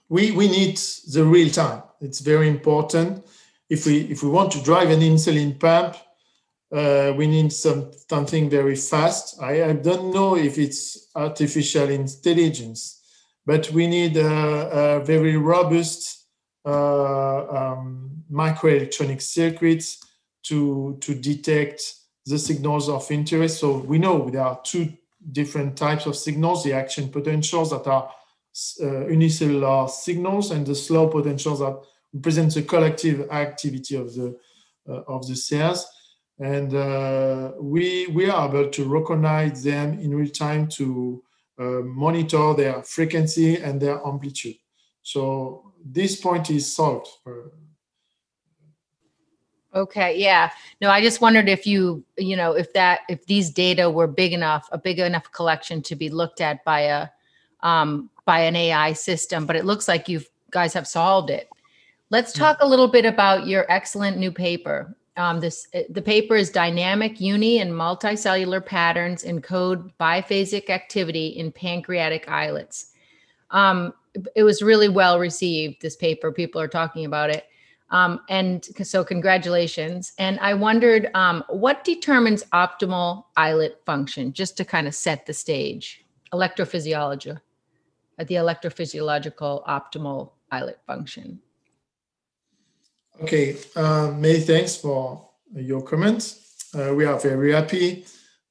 we, 0.09 0.31
we 0.31 0.49
need 0.49 0.79
the 1.13 1.25
real 1.25 1.51
time. 1.51 1.83
It's 2.01 2.21
very 2.21 2.49
important. 2.49 3.27
If 3.69 3.85
we, 3.85 3.99
if 4.05 4.23
we 4.23 4.31
want 4.31 4.51
to 4.53 4.63
drive 4.63 4.89
an 4.89 5.01
insulin 5.01 5.61
pump, 5.61 5.97
uh, 6.73 7.13
we 7.15 7.27
need 7.27 7.53
some, 7.53 7.91
something 8.09 8.49
very 8.49 8.77
fast. 8.77 9.43
I, 9.43 9.65
I 9.65 9.73
don't 9.75 10.13
know 10.13 10.37
if 10.37 10.57
it's 10.57 11.09
artificial 11.15 11.91
intelligence, 11.91 13.03
but 13.45 13.71
we 13.73 13.87
need 13.87 14.17
a, 14.17 14.97
a 14.97 15.05
very 15.05 15.37
robust 15.37 16.27
uh, 16.65 17.47
um, 17.47 18.23
microelectronic 18.33 19.21
circuits 19.21 19.99
to, 20.45 20.97
to 21.03 21.15
detect 21.15 21.95
the 22.25 22.39
signals 22.39 22.89
of 22.89 23.11
interest. 23.11 23.59
So 23.61 23.79
we 23.79 23.99
know 23.99 24.31
there 24.31 24.43
are 24.43 24.61
two 24.65 24.95
different 25.33 25.77
types 25.77 26.07
of 26.07 26.17
signals, 26.17 26.65
the 26.65 26.73
action 26.73 27.09
potentials 27.09 27.71
that 27.71 27.87
are 27.87 28.11
uh, 28.83 29.07
unicellular 29.09 29.89
signals 29.89 30.51
and 30.51 30.67
the 30.67 30.75
slow 30.75 31.09
potentials 31.09 31.61
that 31.61 31.79
represent 32.13 32.55
the 32.55 32.63
collective 32.63 33.31
activity 33.31 33.95
of 33.97 34.15
the 34.15 34.37
uh, 34.89 35.03
of 35.07 35.27
the 35.29 35.37
cells. 35.37 35.87
And 36.41 36.75
uh, 36.75 37.53
we 37.61 38.07
we 38.09 38.31
are 38.31 38.49
able 38.49 38.71
to 38.71 38.85
recognize 38.85 39.63
them 39.63 39.99
in 39.99 40.15
real 40.15 40.31
time 40.31 40.69
to 40.69 41.23
uh, 41.59 41.83
monitor 41.83 42.55
their 42.55 42.83
frequency 42.83 43.57
and 43.57 43.81
their 43.81 44.05
amplitude. 44.07 44.57
So 45.03 45.73
this 45.85 46.21
point 46.21 46.51
is 46.51 46.73
solved. 46.75 47.09
Okay, 49.75 50.19
yeah. 50.19 50.51
No, 50.81 50.91
I 50.91 51.03
just 51.03 51.21
wondered 51.21 51.49
if 51.49 51.67
you, 51.67 52.03
you 52.17 52.37
know, 52.37 52.53
if 52.53 52.73
that, 52.73 53.01
if 53.09 53.27
these 53.27 53.51
data 53.51 53.91
were 53.91 54.07
big 54.07 54.33
enough, 54.33 54.69
a 54.73 54.79
big 54.79 54.99
enough 54.99 55.31
collection 55.33 55.83
to 55.83 55.97
be 55.97 56.09
looked 56.09 56.41
at 56.41 56.65
by 56.65 56.81
a, 56.81 57.09
um, 57.63 58.09
by 58.25 58.41
an 58.41 58.57
AI 58.57 58.93
system, 58.95 59.47
but 59.47 59.57
it 59.57 59.65
looks 59.65 59.87
like 59.87 60.09
you 60.09 60.23
guys 60.51 60.73
have 60.73 60.87
solved 60.87 61.31
it. 61.31 61.49
Let's 62.11 62.33
talk 62.33 62.57
a 62.61 62.67
little 62.67 62.89
bit 62.89 63.05
about 63.05 63.47
your 63.47 63.67
excellent 63.71 64.17
new 64.17 64.33
paper. 64.33 64.97
Um, 65.19 65.41
this 65.41 65.67
the 65.91 66.01
paper 66.01 66.37
is 66.37 66.49
dynamic 66.49 67.21
uni 67.21 67.59
and 67.59 67.71
multicellular 67.71 68.65
patterns 68.65 69.25
encode 69.25 69.91
biphasic 70.01 70.71
activity 70.71 71.27
in 71.27 71.53
pancreatic 71.53 72.29
islets. 72.29 72.93
Um, 73.51 73.93
it 74.35 74.43
was 74.43 74.63
really 74.63 74.89
well 74.89 75.19
received. 75.19 75.83
This 75.83 75.97
paper, 75.97 76.33
people 76.33 76.61
are 76.61 76.69
talking 76.69 77.05
about 77.05 77.31
it. 77.31 77.47
Um, 77.91 78.21
and 78.29 78.65
so 78.83 79.03
congratulations. 79.03 80.13
And 80.19 80.39
I 80.41 80.55
wondered 80.55 81.11
um, 81.15 81.43
what 81.49 81.85
determines 81.85 82.45
optimal 82.53 83.25
islet 83.37 83.81
function, 83.87 84.33
just 84.33 84.57
to 84.59 84.65
kind 84.65 84.87
of 84.87 84.95
set 84.95 85.27
the 85.27 85.33
stage, 85.33 86.05
electrophysiology, 86.33 87.41
at 88.19 88.29
the 88.29 88.35
electrophysiological 88.35 89.67
optimal 89.67 90.33
islet 90.51 90.81
function. 90.87 91.41
Okay, 93.23 93.57
uh, 93.75 94.13
many 94.13 94.41
thanks 94.41 94.77
for 94.77 95.29
your 95.55 95.83
comments. 95.83 96.71
Uh, 96.75 96.95
we 96.95 97.05
are 97.05 97.19
very 97.19 97.53
happy. 97.53 98.05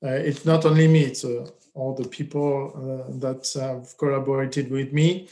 Uh, 0.04 0.10
it's 0.10 0.46
not 0.46 0.66
only 0.66 0.88
me, 0.88 1.04
it's 1.04 1.24
uh, 1.24 1.48
all 1.74 1.94
the 1.94 2.08
people 2.08 2.74
uh, 2.76 3.12
that 3.20 3.48
have 3.56 3.98
collaborated 3.98 4.70
with 4.72 4.92
me 4.92 5.30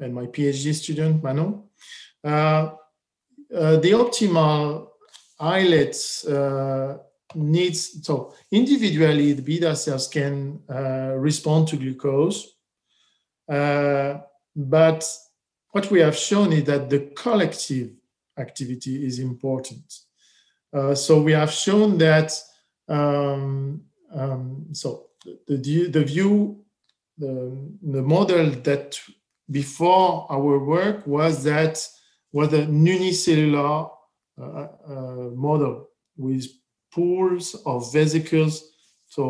and 0.00 0.14
my 0.14 0.26
PhD 0.26 0.74
student, 0.74 1.22
Manon. 1.22 1.62
Uh, 3.54 3.76
the 3.76 3.92
optimal 3.92 4.88
islets 5.38 6.26
uh, 6.26 6.96
needs 7.34 8.04
so 8.06 8.34
individually 8.50 9.32
the 9.32 9.42
beta 9.42 9.76
cells 9.76 10.08
can 10.08 10.60
uh, 10.68 11.14
respond 11.16 11.68
to 11.68 11.76
glucose 11.76 12.56
Uh, 13.48 14.18
but 14.54 15.04
what 15.70 15.90
we 15.90 16.00
have 16.00 16.16
shown 16.16 16.52
is 16.52 16.64
that 16.64 16.90
the 16.90 17.12
collective 17.14 17.90
activity 18.38 19.06
is 19.06 19.18
important. 19.18 20.00
Uh, 20.72 20.94
so 20.94 21.20
we 21.22 21.32
have 21.32 21.50
shown 21.50 21.98
that 21.98 22.32
um, 22.88 23.82
um, 24.12 24.66
so 24.72 25.06
the, 25.46 25.88
the 25.88 26.04
view 26.04 26.64
the, 27.18 27.56
the 27.82 28.02
model 28.02 28.50
that 28.50 28.98
before 29.50 30.26
our 30.30 30.58
work 30.58 31.06
was 31.06 31.44
that 31.44 31.86
was 32.36 32.52
a 32.52 32.64
unicellular 32.66 33.88
uh, 34.38 34.68
uh, 34.94 35.30
model 35.46 35.88
with 36.18 36.44
pools 36.92 37.54
of 37.64 37.90
vesicles. 37.98 38.54
So 39.06 39.22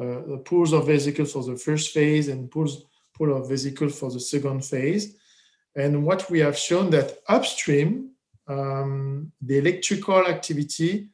uh, 0.00 0.20
the 0.32 0.42
pools 0.44 0.72
of 0.72 0.86
vesicles 0.86 1.32
for 1.32 1.42
the 1.42 1.56
first 1.56 1.86
phase 1.92 2.28
and 2.28 2.48
pools 2.48 2.84
pool 3.16 3.36
of 3.36 3.48
vesicles 3.48 3.98
for 3.98 4.10
the 4.12 4.20
second 4.20 4.64
phase. 4.64 5.16
And 5.74 6.04
what 6.04 6.30
we 6.30 6.38
have 6.46 6.56
shown 6.56 6.90
that 6.90 7.18
upstream, 7.28 8.10
um, 8.46 9.32
the 9.48 9.58
electrical 9.58 10.22
activity 10.34 11.08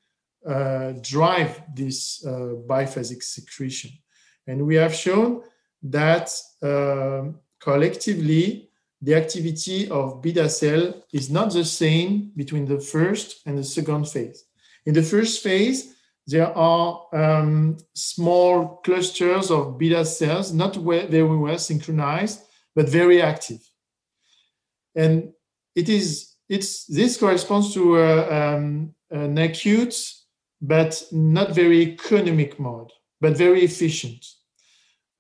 uh, 0.47 0.93
drive 1.01 1.63
this 1.75 2.23
uh, 2.27 2.57
biphasic 2.73 3.23
secretion. 3.23 3.91
And 4.47 4.67
we 4.67 4.75
have 4.75 4.95
shown 4.95 5.43
that 5.85 6.31
uh, 6.63 7.23
collectively, 7.59 8.69
the 9.03 9.17
activity 9.17 9.89
of 9.91 10.23
beta 10.23 10.49
cell 10.49 10.95
is 11.13 11.29
not 11.29 11.53
the 11.53 11.65
same 11.65 12.31
between 12.37 12.65
the 12.67 12.79
first 12.79 13.43
and 13.45 13.59
the 13.59 13.65
second 13.65 14.09
phase. 14.09 14.45
In 14.87 14.95
the 14.95 15.03
first 15.03 15.43
phase, 15.43 15.95
there 16.27 16.57
are 16.57 17.07
um, 17.13 17.77
small 17.95 18.77
clusters 18.85 19.51
of 19.51 19.77
beta 19.77 20.05
cells, 20.05 20.53
not 20.53 20.77
very 20.77 21.37
well 21.37 21.59
synchronized, 21.59 22.43
but 22.77 22.89
very 22.89 23.21
active. 23.21 23.61
And 24.95 25.33
it 25.75 25.89
is 25.89 26.33
it's 26.49 26.85
this 26.85 27.17
corresponds 27.17 27.73
to 27.75 27.97
a, 27.99 28.55
um, 28.55 28.95
an 29.11 29.39
acute 29.39 29.97
but 30.61 31.03
not 31.11 31.55
very 31.55 31.81
economic 31.81 32.61
mode, 32.61 32.93
but 33.21 33.37
very 33.37 33.65
efficient. 33.65 34.25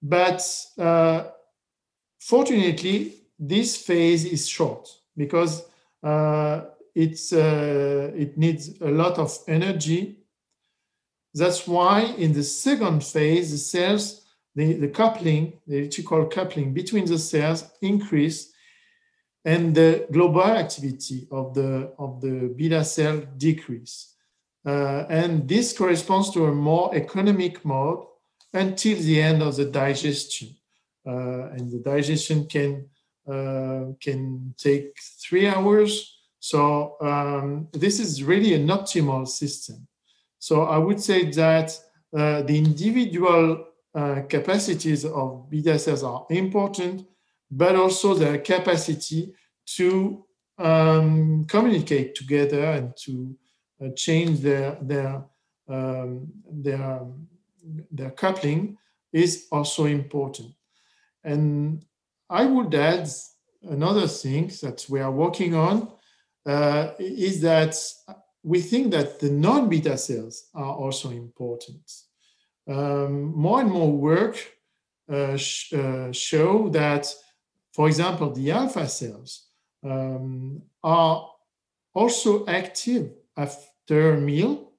But 0.00 0.46
uh, 0.78 1.24
fortunately, 2.20 3.21
this 3.42 3.76
phase 3.76 4.24
is 4.24 4.48
short 4.48 4.88
because 5.16 5.64
uh, 6.02 6.62
it's, 6.94 7.32
uh, 7.32 8.12
it 8.14 8.38
needs 8.38 8.80
a 8.80 8.88
lot 8.88 9.18
of 9.18 9.36
energy. 9.48 10.18
That's 11.34 11.66
why 11.66 12.02
in 12.02 12.32
the 12.32 12.44
second 12.44 13.02
phase, 13.02 13.50
the 13.50 13.58
cells, 13.58 14.22
the, 14.54 14.74
the 14.74 14.88
coupling, 14.88 15.54
the 15.66 15.78
electrical 15.78 16.26
coupling 16.26 16.72
between 16.72 17.04
the 17.06 17.18
cells 17.18 17.68
increase 17.80 18.52
and 19.44 19.74
the 19.74 20.06
global 20.12 20.44
activity 20.44 21.26
of 21.32 21.52
the, 21.54 21.92
of 21.98 22.20
the 22.20 22.54
beta 22.56 22.84
cell 22.84 23.22
decrease. 23.36 24.14
Uh, 24.64 25.04
and 25.08 25.48
this 25.48 25.76
corresponds 25.76 26.30
to 26.30 26.44
a 26.44 26.54
more 26.54 26.94
economic 26.94 27.64
mode 27.64 28.04
until 28.54 28.96
the 28.98 29.20
end 29.20 29.42
of 29.42 29.56
the 29.56 29.64
digestion. 29.64 30.50
Uh, 31.04 31.48
and 31.54 31.72
the 31.72 31.78
digestion 31.78 32.46
can 32.46 32.88
uh, 33.28 33.92
can 34.00 34.54
take 34.58 34.98
three 35.20 35.46
hours. 35.46 36.18
So 36.40 36.96
um, 37.00 37.68
this 37.72 38.00
is 38.00 38.22
really 38.24 38.54
an 38.54 38.66
optimal 38.66 39.28
system. 39.28 39.86
So 40.38 40.62
I 40.64 40.78
would 40.78 41.00
say 41.00 41.30
that 41.30 41.78
uh, 42.16 42.42
the 42.42 42.58
individual 42.58 43.64
uh, 43.94 44.22
capacities 44.28 45.04
of 45.04 45.48
beta 45.48 45.78
cells 45.78 46.02
are 46.02 46.26
important, 46.30 47.06
but 47.50 47.76
also 47.76 48.14
their 48.14 48.38
capacity 48.38 49.32
to 49.76 50.24
um, 50.58 51.44
communicate 51.44 52.14
together 52.14 52.64
and 52.64 52.96
to 53.04 53.36
uh, 53.82 53.88
change 53.94 54.40
their 54.40 54.78
their 54.82 55.24
um, 55.68 56.26
their 56.50 57.06
their 57.90 58.10
coupling 58.10 58.76
is 59.12 59.46
also 59.52 59.84
important. 59.84 60.52
And 61.24 61.84
I 62.32 62.46
would 62.46 62.74
add 62.74 63.08
another 63.62 64.06
thing 64.06 64.50
that 64.62 64.86
we 64.88 65.00
are 65.00 65.12
working 65.12 65.54
on 65.54 65.92
uh, 66.46 66.92
is 66.98 67.42
that 67.42 67.76
we 68.42 68.60
think 68.60 68.90
that 68.92 69.20
the 69.20 69.30
non-beta 69.30 69.98
cells 69.98 70.48
are 70.54 70.74
also 70.74 71.10
important. 71.10 71.84
Um, 72.66 73.34
more 73.36 73.60
and 73.60 73.70
more 73.70 73.92
work 73.92 74.36
uh, 75.12 75.36
sh 75.36 75.74
uh, 75.74 76.10
show 76.12 76.70
that, 76.70 77.12
for 77.74 77.86
example, 77.86 78.30
the 78.32 78.50
alpha 78.50 78.88
cells 78.88 79.48
um, 79.84 80.62
are 80.82 81.28
also 81.94 82.46
active 82.46 83.12
after 83.36 84.16
meal 84.16 84.71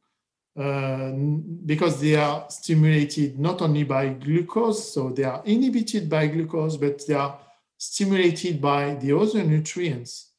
because 0.55 1.99
they 1.99 2.15
are 2.15 2.45
stimulated 2.49 3.39
not 3.39 3.61
only 3.61 3.83
by 3.83 4.09
glucose, 4.09 4.93
so 4.93 5.09
they 5.09 5.23
are 5.23 5.41
inhibited 5.45 6.09
by 6.09 6.27
glucose, 6.27 6.77
but 6.77 7.01
they 7.07 7.15
are 7.15 7.39
stimulated 7.77 8.61
by 8.61 8.95
the 8.95 9.17
other 9.17 9.43
nutrients. 9.43 10.31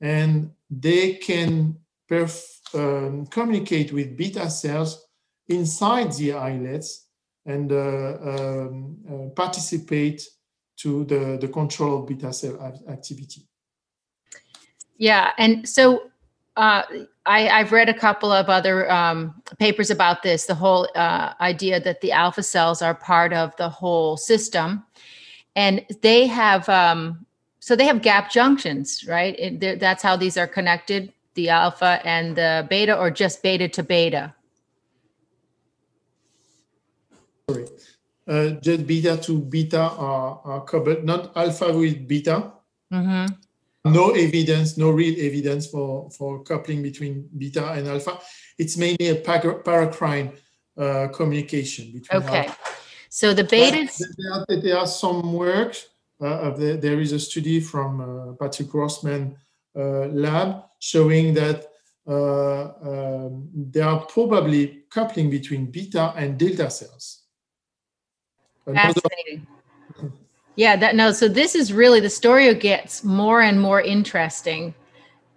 And 0.00 0.50
they 0.68 1.14
can 1.14 1.76
um, 2.74 3.26
communicate 3.26 3.92
with 3.92 4.16
beta 4.16 4.50
cells 4.50 5.06
inside 5.48 6.12
the 6.12 6.32
islets 6.32 7.06
and 7.46 7.70
uh, 7.70 8.16
um, 8.22 8.96
uh, 9.08 9.28
participate 9.34 10.26
to 10.76 11.04
the, 11.04 11.38
the 11.40 11.48
control 11.48 12.02
of 12.02 12.08
beta 12.08 12.32
cell 12.32 12.82
activity. 12.88 13.42
Yeah, 14.96 15.32
and 15.38 15.68
so 15.68 16.10
uh, 16.56 16.82
I, 17.26 17.40
have 17.40 17.72
read 17.72 17.88
a 17.88 17.94
couple 17.94 18.30
of 18.30 18.48
other 18.48 18.90
um, 18.90 19.34
papers 19.58 19.90
about 19.90 20.22
this. 20.22 20.46
The 20.46 20.54
whole 20.54 20.88
uh, 20.94 21.32
idea 21.40 21.80
that 21.80 22.00
the 22.00 22.12
alpha 22.12 22.42
cells 22.42 22.82
are 22.82 22.94
part 22.94 23.32
of 23.32 23.56
the 23.56 23.68
whole 23.68 24.16
system, 24.16 24.84
and 25.56 25.84
they 26.02 26.26
have 26.26 26.68
um, 26.68 27.26
so 27.58 27.74
they 27.74 27.86
have 27.86 28.02
gap 28.02 28.30
junctions, 28.30 29.04
right? 29.08 29.34
It, 29.38 29.80
that's 29.80 30.02
how 30.02 30.16
these 30.16 30.36
are 30.36 30.46
connected: 30.46 31.12
the 31.34 31.48
alpha 31.48 32.00
and 32.04 32.36
the 32.36 32.66
beta, 32.70 32.96
or 32.96 33.10
just 33.10 33.42
beta 33.42 33.68
to 33.68 33.82
beta. 33.82 34.34
Sorry, 37.50 37.66
uh, 38.28 38.48
just 38.60 38.86
beta 38.86 39.16
to 39.16 39.38
beta 39.40 39.80
are, 39.80 40.40
are 40.44 40.60
covered, 40.64 41.04
not 41.04 41.36
alpha 41.36 41.72
with 41.76 42.06
beta. 42.06 42.52
Mm-hmm 42.92 43.34
no 43.84 44.10
evidence, 44.10 44.78
no 44.78 44.90
real 44.90 45.14
evidence 45.18 45.66
for, 45.66 46.10
for 46.10 46.42
coupling 46.42 46.82
between 46.82 47.28
beta 47.36 47.72
and 47.72 47.86
alpha. 47.86 48.18
It's 48.58 48.76
mainly 48.76 49.08
a 49.08 49.16
paracrine 49.16 50.36
uh, 50.76 51.08
communication 51.08 51.92
between. 51.92 52.22
Okay. 52.22 52.46
Alpha. 52.46 52.58
So 53.10 53.34
the 53.34 53.44
beta. 53.44 53.88
There, 54.18 54.32
are, 54.32 54.60
there 54.62 54.78
are 54.78 54.86
some 54.86 55.34
work. 55.34 55.76
Uh, 56.20 56.50
the, 56.50 56.78
there 56.80 57.00
is 57.00 57.12
a 57.12 57.18
study 57.18 57.60
from 57.60 58.00
uh, 58.00 58.04
Patrik 58.34 58.70
Rorsman 58.72 59.36
uh, 59.76 60.06
lab 60.06 60.64
showing 60.78 61.34
that 61.34 61.66
uh, 62.06 62.64
um, 62.82 63.48
there 63.54 63.86
are 63.86 64.00
probably 64.06 64.84
coupling 64.90 65.30
between 65.30 65.70
beta 65.70 66.12
and 66.16 66.38
delta 66.38 66.70
cells. 66.70 67.22
Fascinating. 68.64 69.46
Yeah, 70.56 70.76
that 70.76 70.94
no. 70.94 71.12
So 71.12 71.28
this 71.28 71.54
is 71.54 71.72
really 71.72 72.00
the 72.00 72.10
story 72.10 72.52
gets 72.54 73.02
more 73.02 73.42
and 73.42 73.60
more 73.60 73.80
interesting. 73.80 74.74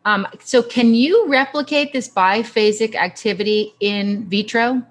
Um, 0.05 0.27
so 0.39 0.61
can 0.61 0.93
you 0.93 1.27
replicate 1.27 1.91
this 1.91 2.07
biphasic 2.07 2.95
activity 2.95 3.73
in 3.79 4.25
vitro? 4.29 4.83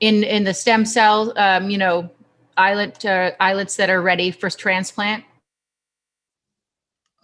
In 0.00 0.22
in 0.22 0.44
the 0.44 0.54
stem 0.54 0.84
cell, 0.84 1.32
um, 1.36 1.70
you 1.70 1.78
know, 1.78 2.08
islet 2.56 3.04
uh, 3.04 3.32
islets 3.40 3.76
that 3.76 3.90
are 3.90 4.00
ready 4.00 4.30
for 4.30 4.48
transplant. 4.48 5.24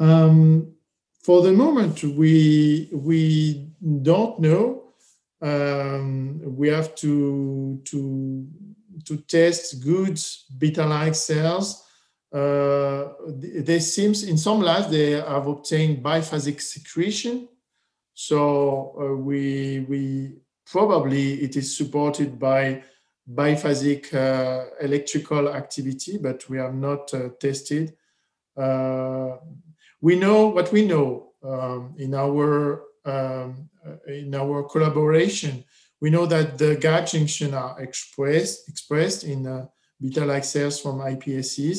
Um, 0.00 0.74
for 1.22 1.40
the 1.42 1.52
moment, 1.52 2.02
we 2.02 2.88
we 2.92 3.70
don't 4.02 4.40
know. 4.40 4.82
Um, 5.40 6.40
we 6.44 6.68
have 6.68 6.94
to 6.96 7.80
to 7.84 8.46
to 9.06 9.16
test 9.18 9.82
good 9.82 10.18
beta-like 10.58 11.14
cells. 11.14 11.84
Uh, 12.32 13.12
they 13.28 13.78
seems 13.78 14.24
in 14.24 14.36
some 14.36 14.60
labs 14.60 14.90
they 14.90 15.12
have 15.12 15.46
obtained 15.46 16.02
biphasic 16.02 16.60
secretion. 16.60 17.48
So 18.12 18.96
uh, 19.00 19.16
we 19.16 19.86
we 19.88 20.34
probably 20.66 21.34
it 21.42 21.56
is 21.56 21.76
supported 21.76 22.38
by 22.38 22.82
biphasic 23.32 24.12
uh, 24.12 24.66
electrical 24.80 25.48
activity, 25.48 26.18
but 26.18 26.48
we 26.48 26.58
have 26.58 26.74
not 26.74 27.12
uh, 27.14 27.30
tested. 27.40 27.94
Uh, 28.56 29.36
we 30.00 30.16
know 30.16 30.48
what 30.48 30.72
we 30.72 30.86
know 30.86 31.32
um, 31.42 31.94
in 31.98 32.14
our 32.14 32.82
um, 33.04 33.68
uh, 33.86 33.96
in 34.06 34.34
our 34.34 34.64
collaboration 34.64 35.64
we 36.04 36.10
know 36.10 36.26
that 36.26 36.58
the 36.58 36.76
gap 36.76 37.06
junction 37.06 37.54
are 37.54 37.80
expressed, 37.80 38.68
expressed 38.68 39.24
in 39.24 39.46
uh, 39.46 39.64
beta-like 39.98 40.44
cells 40.44 40.78
from 40.78 40.98
iPSCs. 40.98 41.78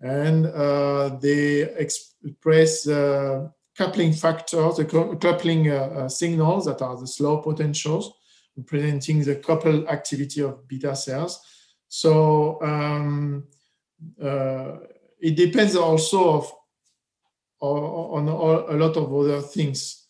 and 0.00 0.46
uh, 0.46 1.10
they 1.20 1.68
express 1.84 2.86
coupling 3.76 4.14
factors, 4.14 4.78
the 4.78 4.86
coupling 5.20 5.70
uh, 5.70 6.08
signals 6.08 6.64
that 6.64 6.80
are 6.80 6.98
the 6.98 7.06
slow 7.06 7.42
potentials, 7.42 8.14
representing 8.56 9.22
the 9.22 9.36
coupled 9.36 9.86
activity 9.88 10.40
of 10.40 10.66
beta 10.66 10.96
cells. 10.96 11.38
So 11.86 12.62
um, 12.62 13.44
uh, 14.22 14.76
it 15.20 15.36
depends 15.36 15.76
also 15.76 16.18
of 16.38 16.54
on, 17.60 18.26
a 18.26 18.76
lot 18.82 18.96
of 18.96 19.14
other 19.14 19.42
things. 19.42 20.06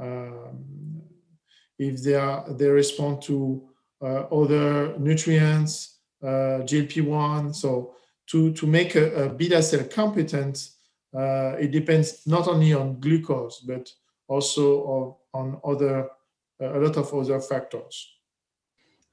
Um, 0.00 0.95
if 1.78 2.02
they 2.02 2.14
are 2.14 2.44
they 2.52 2.68
respond 2.68 3.22
to 3.22 3.62
uh, 4.02 4.22
other 4.30 4.96
nutrients, 4.98 5.98
uh, 6.22 6.62
GLP-1. 6.64 7.54
So 7.54 7.94
to 8.28 8.52
to 8.52 8.66
make 8.66 8.94
a, 8.94 9.24
a 9.24 9.28
beta 9.28 9.62
cell 9.62 9.84
competent, 9.84 10.70
uh, 11.16 11.56
it 11.58 11.70
depends 11.70 12.26
not 12.26 12.48
only 12.48 12.72
on 12.72 13.00
glucose 13.00 13.60
but 13.60 13.90
also 14.28 15.18
on 15.32 15.60
other 15.64 16.08
a 16.60 16.78
lot 16.78 16.96
of 16.96 17.12
other 17.12 17.40
factors. 17.40 18.12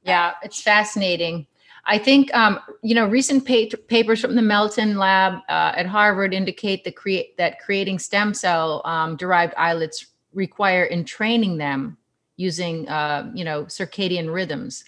Yeah, 0.03 0.33
it's 0.43 0.61
fascinating. 0.61 1.47
I 1.85 1.97
think 1.97 2.33
um, 2.33 2.59
you 2.81 2.95
know 2.95 3.07
recent 3.07 3.45
pa- 3.45 3.77
papers 3.87 4.21
from 4.21 4.35
the 4.35 4.41
Melton 4.41 4.97
lab 4.97 5.41
uh, 5.49 5.73
at 5.75 5.85
Harvard 5.85 6.33
indicate 6.33 6.83
that 6.85 6.95
create 6.95 7.37
that 7.37 7.59
creating 7.59 7.99
stem 7.99 8.33
cell 8.33 8.81
um, 8.85 9.17
derived 9.17 9.53
islets 9.55 10.07
require 10.33 10.87
entraining 10.89 11.57
them 11.57 11.97
using 12.37 12.87
uh, 12.89 13.31
you 13.33 13.43
know 13.43 13.65
circadian 13.65 14.33
rhythms. 14.33 14.83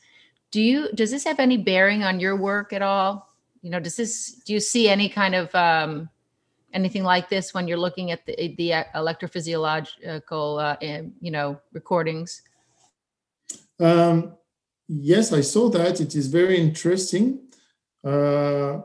Do 0.51 0.61
you 0.61 0.91
does 0.93 1.11
this 1.11 1.23
have 1.25 1.39
any 1.39 1.57
bearing 1.57 2.03
on 2.03 2.19
your 2.19 2.35
work 2.35 2.73
at 2.73 2.81
all? 2.81 3.29
You 3.61 3.71
know, 3.71 3.79
does 3.79 3.95
this 3.95 4.33
do 4.45 4.53
you 4.53 4.59
see 4.59 4.89
any 4.89 5.09
kind 5.09 5.35
of 5.35 5.53
um, 5.55 6.09
anything 6.73 7.03
like 7.03 7.29
this 7.29 7.53
when 7.53 7.67
you're 7.67 7.77
looking 7.77 8.11
at 8.11 8.25
the 8.25 8.55
the 8.57 8.71
electrophysiological 8.95 10.61
uh, 10.61 11.03
you 11.19 11.31
know 11.31 11.59
recordings? 11.73 12.41
Um, 13.79 14.33
yes, 14.87 15.33
I 15.33 15.41
saw 15.41 15.69
that. 15.69 15.99
It 16.01 16.15
is 16.15 16.27
very 16.27 16.57
interesting. 16.57 17.39
Uh, 18.03 18.81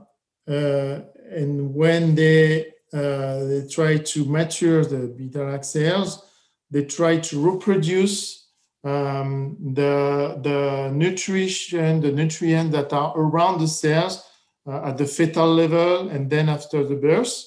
uh, 0.48 1.00
and 1.30 1.74
when 1.74 2.14
they 2.14 2.72
uh, 2.92 3.44
they 3.44 3.66
try 3.70 3.98
to 3.98 4.24
mature 4.24 4.84
the 4.84 5.06
beta 5.06 5.62
cells, 5.62 6.24
they 6.70 6.84
try 6.84 7.18
to 7.18 7.40
reproduce 7.40 8.48
um, 8.84 9.56
the 9.74 10.38
the 10.42 10.90
nutrition, 10.92 12.00
the 12.00 12.12
nutrient 12.12 12.72
that 12.72 12.92
are 12.92 13.12
around 13.16 13.60
the 13.60 13.68
cells 13.68 14.24
uh, 14.66 14.82
at 14.84 14.98
the 14.98 15.06
fetal 15.06 15.54
level, 15.54 16.08
and 16.08 16.30
then 16.30 16.48
after 16.48 16.84
the 16.84 16.96
birth. 16.96 17.46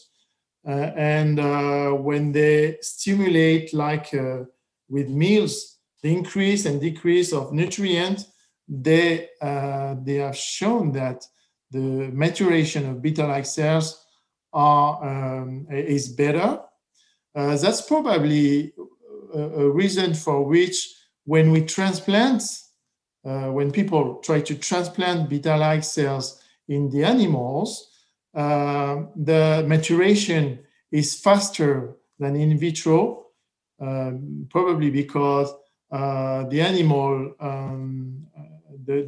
Uh, 0.65 0.91
and 0.95 1.39
uh, 1.39 1.89
when 1.89 2.31
they 2.31 2.77
stimulate, 2.81 3.73
like 3.73 4.13
with 4.87 5.09
meals, 5.09 5.79
the 6.01 6.13
increase 6.13 6.65
and 6.65 6.79
decrease 6.79 7.33
of 7.33 7.51
nutrients, 7.51 8.25
they 8.67 9.29
uh, 9.41 9.95
they 10.03 10.15
have 10.15 10.37
shown 10.37 10.91
that 10.91 11.25
the 11.71 11.79
maturation 11.79 12.89
of 12.89 13.01
beta-like 13.01 13.45
cells 13.45 14.05
are 14.53 15.41
um, 15.41 15.65
is 15.69 16.09
better. 16.09 16.61
Uh, 17.35 17.57
that's 17.57 17.81
probably 17.81 18.73
a, 19.33 19.39
a, 19.39 19.69
reason 19.71 20.13
for 20.13 20.43
which 20.45 20.93
when 21.25 21.51
we 21.51 21.61
transplant, 21.61 22.43
uh, 23.25 23.47
when 23.47 23.71
people 23.71 24.15
try 24.23 24.41
to 24.41 24.55
transplant 24.55 25.29
beta-like 25.29 25.83
cells 25.83 26.41
in 26.67 26.89
the 26.89 27.03
animals, 27.03 27.89
uh, 28.35 29.03
the 29.15 29.63
maturation 29.67 30.59
is 30.91 31.19
faster 31.19 31.95
than 32.19 32.35
in 32.35 32.57
vitro, 32.57 33.27
um, 33.79 34.47
probably 34.49 34.89
because 34.89 35.53
uh, 35.91 36.43
the 36.49 36.61
animal 36.61 37.33
um, 37.39 38.25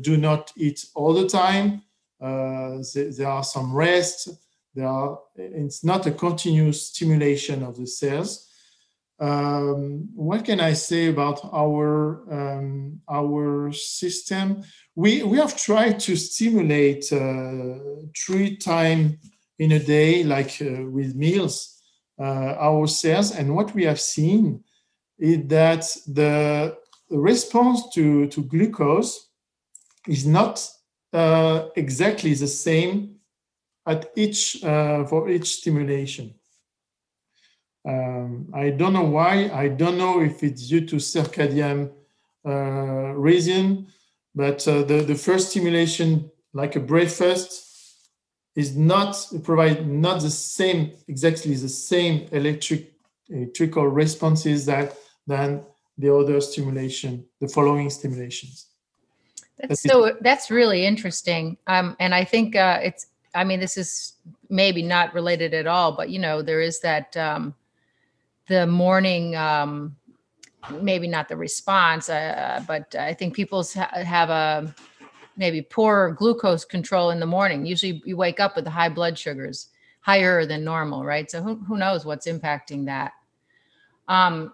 do 0.02 0.18
not 0.18 0.52
eat 0.56 0.86
all 0.96 1.14
the 1.14 1.28
time. 1.28 1.82
Uh, 2.22 2.78
there 2.94 3.28
are 3.28 3.44
some 3.44 3.74
rest. 3.74 4.30
There 4.74 4.88
are, 4.88 5.20
it's 5.36 5.84
not 5.84 6.06
a 6.06 6.12
continuous 6.12 6.88
stimulation 6.88 7.64
of 7.64 7.78
the 7.78 7.88
cells. 7.88 8.50
Um, 9.20 10.10
what 10.14 10.44
can 10.44 10.60
I 10.60 10.74
say 10.74 11.08
about 11.08 11.40
our 11.54 12.22
um, 12.30 13.00
our 13.10 13.72
system? 13.72 14.64
We 14.96 15.24
we 15.24 15.38
have 15.38 15.56
tried 15.56 16.00
to 16.02 16.16
stimulate 16.18 17.12
uh, 17.14 17.80
three 18.16 18.58
times 18.58 19.16
in 19.58 19.72
a 19.72 19.80
day, 19.80 20.24
like 20.24 20.62
uh, 20.62 20.84
with 20.90 21.16
meals, 21.16 21.82
uh, 22.20 22.56
our 22.60 22.88
cells, 22.88 23.32
and 23.32 23.56
what 23.56 23.74
we 23.74 23.86
have 23.86 24.02
seen 24.02 24.64
is 25.18 25.48
that 25.48 25.86
the 26.08 26.76
response 27.10 27.94
to 27.94 28.28
to 28.28 28.44
glucose 28.44 29.30
is 30.08 30.26
not 30.26 30.68
uh, 31.14 31.70
exactly 31.78 32.34
the 32.34 32.48
same 32.48 33.16
at 33.86 34.12
each 34.18 34.62
uh, 34.64 35.06
for 35.06 35.30
each 35.30 35.56
stimulation. 35.56 36.34
Um, 37.86 38.48
I 38.54 38.72
don't 38.72 38.94
know 38.94 39.04
why. 39.04 39.50
I 39.54 39.68
don't 39.68 39.98
know 39.98 40.22
if 40.22 40.44
it's 40.44 40.68
due 40.68 40.86
to 40.88 40.96
circadian 40.96 41.92
uh, 42.46 43.14
reason, 43.14 43.88
but 44.34 44.68
uh, 44.68 44.84
the, 44.84 45.02
the 45.02 45.16
first 45.16 45.52
stimulation, 45.52 46.32
like 46.54 46.76
a 46.76 46.80
breakfast, 46.80 47.66
is 48.56 48.76
not 48.76 49.16
provide 49.44 49.86
not 49.88 50.22
the 50.22 50.30
same 50.30 50.92
exactly 51.08 51.54
the 51.56 51.70
same 51.70 52.28
electric 52.32 52.94
electrical 53.30 53.88
responses 53.88 54.66
that 54.66 54.96
than 55.28 55.62
the 55.98 56.14
other 56.14 56.40
stimulation, 56.42 57.26
the 57.40 57.48
following 57.48 57.90
stimulations. 57.90 58.68
That's 59.60 59.82
so 59.82 60.16
that's 60.22 60.52
really 60.52 60.86
interesting. 60.86 61.58
Um, 61.68 61.96
and 62.00 62.14
I 62.16 62.24
think 62.24 62.56
uh, 62.56 62.80
it's. 62.82 63.08
I 63.34 63.44
mean, 63.44 63.60
this 63.60 63.76
is 63.76 64.14
maybe 64.50 64.82
not 64.82 65.14
related 65.14 65.54
at 65.54 65.68
all, 65.68 65.92
but 65.92 66.10
you 66.10 66.20
know, 66.20 66.42
there 66.42 66.62
is 66.62 66.80
that 66.82 67.16
um, 67.18 67.54
the 68.48 68.68
morning. 68.68 69.36
Um, 69.36 69.96
maybe 70.82 71.08
not 71.08 71.28
the 71.28 71.38
response, 71.38 72.10
uh, 72.10 72.64
but 72.68 72.96
I 72.96 73.14
think 73.14 73.36
people 73.36 73.64
ha- 73.64 73.92
have 73.94 74.30
a 74.30 74.74
maybe 75.38 75.62
poor 75.62 76.12
glucose 76.12 76.66
control 76.66 77.12
in 77.12 77.20
the 77.20 77.26
morning. 77.26 77.66
Usually, 77.66 78.02
you 78.06 78.18
wake 78.18 78.40
up 78.40 78.56
with 78.56 78.66
high 78.66 78.90
blood 78.90 79.18
sugars, 79.18 79.70
higher 80.02 80.46
than 80.46 80.64
normal, 80.64 81.04
right? 81.04 81.30
So 81.30 81.42
who 81.42 81.56
who 81.56 81.78
knows 81.78 82.06
what's 82.06 82.28
impacting 82.28 82.86
that? 82.86 83.14
Um, 84.08 84.54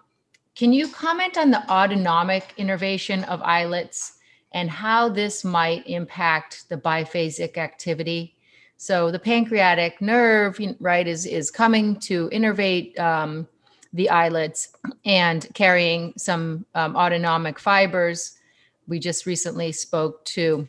can 0.54 0.72
you 0.72 0.88
comment 0.88 1.38
on 1.38 1.50
the 1.50 1.66
autonomic 1.70 2.54
innervation 2.56 3.24
of 3.24 3.40
islets? 3.42 4.18
and 4.52 4.70
how 4.70 5.08
this 5.08 5.44
might 5.44 5.86
impact 5.86 6.68
the 6.68 6.76
biphasic 6.76 7.56
activity. 7.56 8.36
So 8.76 9.10
the 9.10 9.18
pancreatic 9.18 10.00
nerve, 10.00 10.58
right, 10.80 11.06
is 11.06 11.26
is 11.26 11.50
coming 11.50 11.96
to 12.00 12.28
innervate 12.30 12.98
um, 12.98 13.46
the 13.92 14.08
islets, 14.10 14.68
and 15.04 15.46
carrying 15.54 16.12
some 16.16 16.64
um, 16.74 16.96
autonomic 16.96 17.58
fibers. 17.58 18.38
We 18.86 18.98
just 18.98 19.26
recently 19.26 19.72
spoke 19.72 20.24
to 20.26 20.68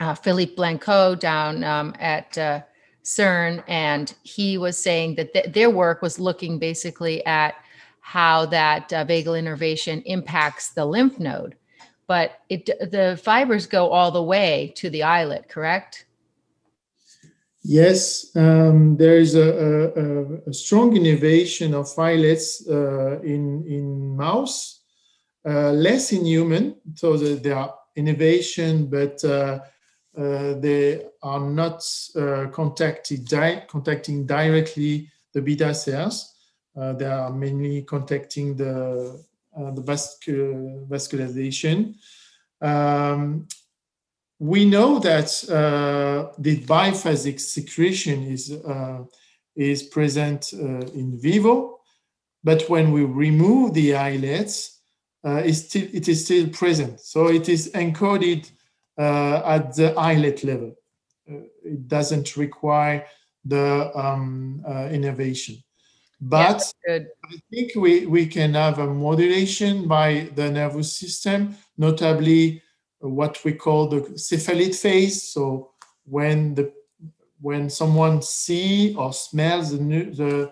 uh, 0.00 0.14
Philippe 0.14 0.54
Blanco 0.54 1.14
down 1.14 1.64
um, 1.64 1.94
at 1.98 2.36
uh, 2.38 2.60
CERN, 3.04 3.62
and 3.66 4.14
he 4.22 4.58
was 4.58 4.76
saying 4.76 5.16
that 5.16 5.32
th- 5.32 5.52
their 5.52 5.70
work 5.70 6.02
was 6.02 6.20
looking 6.20 6.58
basically 6.58 7.24
at 7.26 7.54
how 8.00 8.46
that 8.46 8.92
uh, 8.92 9.04
vagal 9.04 9.38
innervation 9.38 10.00
impacts 10.02 10.70
the 10.70 10.84
lymph 10.84 11.18
node 11.18 11.56
but 12.08 12.40
it 12.48 12.66
the 12.90 13.20
fibers 13.22 13.66
go 13.66 13.90
all 13.90 14.10
the 14.10 14.22
way 14.22 14.72
to 14.74 14.90
the 14.90 15.04
islet 15.04 15.48
correct? 15.48 16.06
Yes, 17.70 18.34
um, 18.34 18.96
there 18.96 19.18
is 19.18 19.34
a, 19.34 19.92
a, 19.94 20.48
a, 20.48 20.54
strong 20.54 20.96
innervation 20.96 21.74
of 21.74 21.86
islets 21.98 22.66
uh, 22.66 23.20
in 23.20 23.62
in 23.66 24.16
mouse, 24.16 24.80
uh, 25.46 25.72
less 25.72 26.12
in 26.12 26.24
human. 26.24 26.76
So 26.94 27.18
there 27.18 27.56
are 27.56 27.74
innervation, 27.94 28.86
but 28.86 29.22
uh, 29.22 29.60
uh 30.16 30.54
they 30.60 31.08
are 31.22 31.40
not 31.40 31.84
uh, 32.16 32.46
contacted 32.52 33.26
di- 33.26 33.66
contacting 33.68 34.24
directly 34.24 35.10
the 35.34 35.42
beta 35.42 35.74
cells. 35.74 36.36
Uh, 36.74 36.94
they 36.94 37.04
are 37.04 37.30
mainly 37.30 37.82
contacting 37.82 38.56
the 38.56 39.22
the 39.74 39.82
vascul- 39.82 40.88
vascularization. 40.88 41.96
Um, 42.62 43.46
we 44.38 44.64
know 44.64 44.98
that 45.00 45.28
uh, 45.50 46.32
the 46.38 46.60
biphasic 46.62 47.40
secretion 47.40 48.24
is 48.24 48.52
uh, 48.52 49.04
is 49.56 49.82
present 49.82 50.52
uh, 50.54 50.86
in 50.94 51.18
vivo, 51.20 51.80
but 52.44 52.68
when 52.68 52.92
we 52.92 53.04
remove 53.04 53.74
the 53.74 53.96
islets, 53.96 54.80
uh, 55.24 55.42
it's 55.44 55.64
still, 55.64 55.88
it 55.92 56.06
is 56.08 56.24
still 56.24 56.48
present. 56.50 57.00
So 57.00 57.28
it 57.28 57.48
is 57.48 57.72
encoded 57.72 58.48
uh, 58.96 59.42
at 59.44 59.74
the 59.74 59.94
islet 59.98 60.44
level. 60.44 60.74
it 61.64 61.88
doesn't 61.88 62.36
require 62.36 63.04
the 63.44 63.90
um, 63.94 64.62
uh, 64.66 64.88
innervation. 64.90 65.56
But 66.20 66.62
yeah, 66.86 66.98
I 67.24 67.36
think 67.50 67.72
we, 67.76 68.06
we 68.06 68.26
can 68.26 68.54
have 68.54 68.78
a 68.78 68.86
modulation 68.86 69.86
by 69.86 70.30
the 70.34 70.50
nervous 70.50 70.92
system, 70.92 71.56
notably 71.76 72.62
what 73.00 73.44
we 73.44 73.52
call 73.52 73.88
the 73.88 74.18
cephalic 74.18 74.74
phase. 74.74 75.22
So 75.22 75.70
when 76.04 76.54
the 76.54 76.72
when 77.40 77.70
someone 77.70 78.20
see 78.22 78.96
or 78.96 79.12
smells 79.12 79.70
the 79.70 79.78
the 79.78 80.50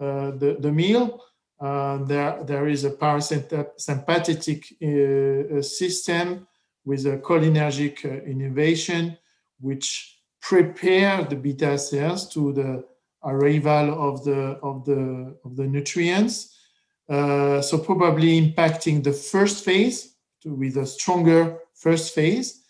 uh, 0.00 0.30
the, 0.38 0.56
the 0.60 0.70
meal, 0.70 1.20
uh, 1.60 1.98
there 2.04 2.44
there 2.44 2.68
is 2.68 2.84
a 2.84 2.90
parasympathetic 2.90 5.58
uh, 5.58 5.62
system 5.62 6.46
with 6.84 7.04
a 7.06 7.18
cholinergic 7.18 8.04
uh, 8.04 8.22
innervation, 8.24 9.18
which 9.60 10.20
prepare 10.40 11.24
the 11.24 11.36
beta 11.36 11.76
cells 11.76 12.28
to 12.28 12.52
the 12.52 12.84
arrival 13.24 14.08
of 14.08 14.24
the 14.24 14.56
of 14.62 14.84
the 14.84 15.36
of 15.44 15.56
the 15.56 15.66
nutrients. 15.66 16.54
Uh, 17.08 17.60
so 17.62 17.78
probably 17.78 18.40
impacting 18.40 19.02
the 19.02 19.12
first 19.12 19.64
phase 19.64 20.14
to, 20.42 20.54
with 20.54 20.76
a 20.76 20.86
stronger 20.86 21.58
first 21.78 22.14
phase. 22.14 22.62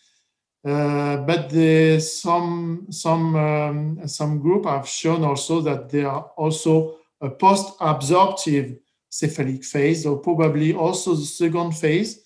Uh, 0.65 1.19
but 1.19 1.51
the, 1.51 2.01
some 2.01 2.87
some 2.91 3.37
um, 3.37 4.09
some 4.09 4.41
group 4.41 4.67
have 4.67 4.89
shown 4.89 5.25
also 5.25 5.61
that 5.61 5.89
there 5.89 6.09
are 6.09 6.31
also 6.37 6.97
a 7.21 7.31
post-absorptive 7.31 8.77
cephalic 9.09 9.65
phase, 9.65 10.05
or 10.05 10.19
probably 10.19 10.75
also 10.75 11.15
the 11.15 11.25
second 11.25 11.73
phase. 11.73 12.21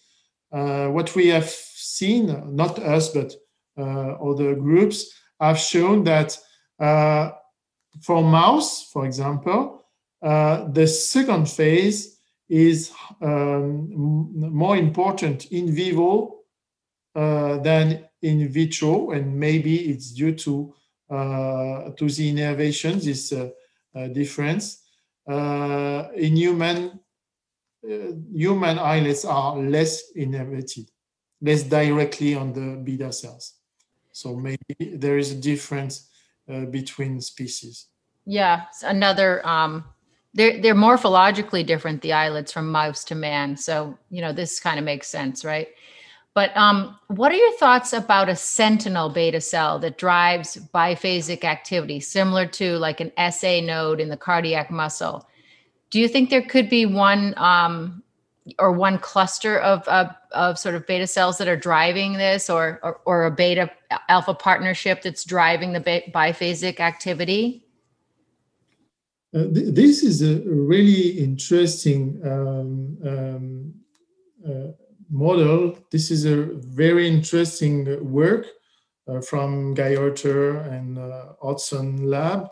Uh, 0.51 0.89
what 0.89 1.15
we 1.15 1.29
have 1.29 1.49
seen, 1.49 2.57
not 2.57 2.79
us, 2.79 3.11
but 3.11 3.35
uh, 3.79 4.13
other 4.23 4.55
groups, 4.55 5.13
have 5.41 5.59
shown 5.59 6.05
that 6.05 6.39
uh, 6.79 7.31
for 8.01 8.23
mouse, 8.23 8.91
for 8.91 9.05
example, 9.05 9.85
uh, 10.23 10.69
the 10.73 10.87
second 10.87 11.49
phase 11.49 12.19
is 12.49 12.91
um, 13.21 13.89
more 14.35 14.77
important 14.77 15.47
in 15.47 15.75
vivo 15.75 16.42
uh, 17.15 17.59
than 17.59 18.09
in 18.23 18.49
vitro, 18.49 19.11
and 19.11 19.39
maybe 19.39 19.91
it's 19.91 20.13
due 20.13 20.35
to 20.35 20.75
uh, 21.13 21.91
to 21.91 22.09
the 22.09 22.31
innervation, 22.31 22.99
this 22.99 23.33
uh, 23.33 23.51
uh, 23.95 24.07
difference. 24.09 24.83
Uh, 25.29 26.09
in 26.17 26.35
human, 26.37 26.99
human 28.33 28.79
islets 28.79 29.27
are 29.27 29.59
less 29.59 30.11
innervated, 30.17 30.89
less 31.43 31.65
directly 31.65 32.35
on 32.35 32.55
the 32.55 32.81
beta 32.83 33.13
cells. 33.13 33.55
So 34.13 34.37
maybe 34.37 34.97
there 34.97 35.19
is 35.19 35.33
a 35.33 35.35
difference 35.35 36.09
between 36.71 37.21
species. 37.21 37.89
Yeah, 38.25 38.63
another. 38.83 39.47
Um, 39.47 39.85
they're 40.33 40.63
they're 40.63 40.75
morphologically 40.75 41.67
different. 41.67 42.01
The 42.01 42.15
islets 42.15 42.53
from 42.53 42.73
mouse 42.73 43.05
to 43.05 43.15
man. 43.15 43.57
So 43.57 43.99
you 44.09 44.23
know 44.23 44.33
this 44.33 44.61
kind 44.61 44.79
of 44.79 44.85
makes 44.87 45.09
sense, 45.09 45.45
right? 45.45 45.69
But 46.35 46.57
um, 46.57 46.99
what 47.09 47.31
are 47.31 47.37
your 47.37 47.53
thoughts 47.59 47.93
about 47.93 48.31
a 48.31 48.37
sentinel 48.37 49.11
beta 49.11 49.41
cell 49.41 49.79
that 49.81 49.99
drives 49.99 50.57
biphasic 50.75 51.45
activity, 51.45 52.01
similar 52.01 52.47
to 52.47 52.79
like 52.79 53.01
an 53.01 53.13
SA 53.31 53.61
node 53.61 54.01
in 54.01 54.09
the 54.09 54.17
cardiac 54.17 54.71
muscle? 54.71 55.29
Do 55.91 56.01
you 56.01 56.09
think 56.09 56.31
there 56.31 56.43
could 56.43 56.71
be 56.71 56.87
one 56.87 57.35
um, 57.37 58.03
or 58.59 58.73
one 58.73 58.99
cluster 58.99 59.59
of, 59.59 59.87
of, 59.89 60.09
of 60.33 60.59
sort 60.59 60.75
of 60.75 60.87
beta 60.87 61.07
cells 61.07 61.37
that 61.37 61.49
are 61.49 61.57
driving 61.57 62.15
this 62.15 62.49
or, 62.49 62.81
or, 62.83 63.01
or 63.05 63.27
a 63.27 63.31
beta 63.31 63.71
alpha 64.09 64.33
partnership 64.33 65.03
that's 65.03 65.25
driving 65.25 65.75
the 65.75 65.81
biphasic 65.81 66.81
activity? 66.81 67.67
Uh, 69.35 69.45
th- 69.45 69.75
this 69.75 70.03
is 70.03 70.23
a 70.23 70.41
really 70.47 71.19
interesting 71.19 72.21
um, 72.25 72.99
um, 73.07 73.75
uh, 74.47 74.73
model. 75.13 75.79
This 75.91 76.11
is 76.11 76.25
a 76.25 76.49
very 76.55 77.07
interesting 77.07 78.11
work 78.11 78.47
uh, 79.07 79.21
from 79.21 79.75
Guy 79.75 79.95
Rutter 79.95 80.57
and 80.61 80.99
uh, 80.99 81.35
Lab. 82.09 82.49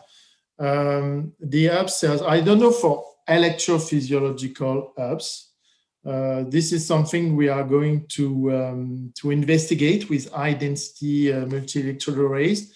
Um, 0.59 1.33
the 1.41 1.69
hub 1.69 1.89
cells, 1.89 2.23
I 2.23 2.41
don't 2.41 2.61
know 2.61 2.71
for 2.71 3.03
electrophysiological 3.29 4.91
hubs, 4.99 5.51
uh, 6.07 6.45
this 6.49 6.73
is 6.73 6.87
something 6.87 7.37
we 7.37 7.49
are 7.49 7.65
going 7.65 8.07
to, 8.09 8.55
um, 8.55 9.13
to 9.21 9.31
investigate 9.31 10.09
with 10.09 10.31
high 10.33 10.55
density 10.55 11.33
uh, 11.33 11.47
multi-electrode 11.47 12.19
arrays 12.19 12.75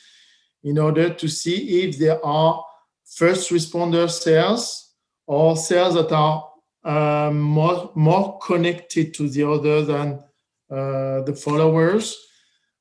in 0.63 0.79
order 0.79 1.11
to 1.11 1.29
see 1.29 1.83
if 1.83 1.99
there 1.99 2.25
are 2.25 2.65
first 3.05 3.51
responder 3.51 4.11
cells 4.11 4.95
or 5.27 5.57
cells 5.57 5.95
that 5.95 6.13
are 6.13 6.51
uh, 6.85 7.31
more, 7.33 7.91
more 7.95 8.39
connected 8.39 9.15
to 9.15 9.29
the 9.29 9.49
other 9.49 9.85
than 9.85 10.23
uh, 10.71 11.23
the 11.23 11.35
followers. 11.35 12.17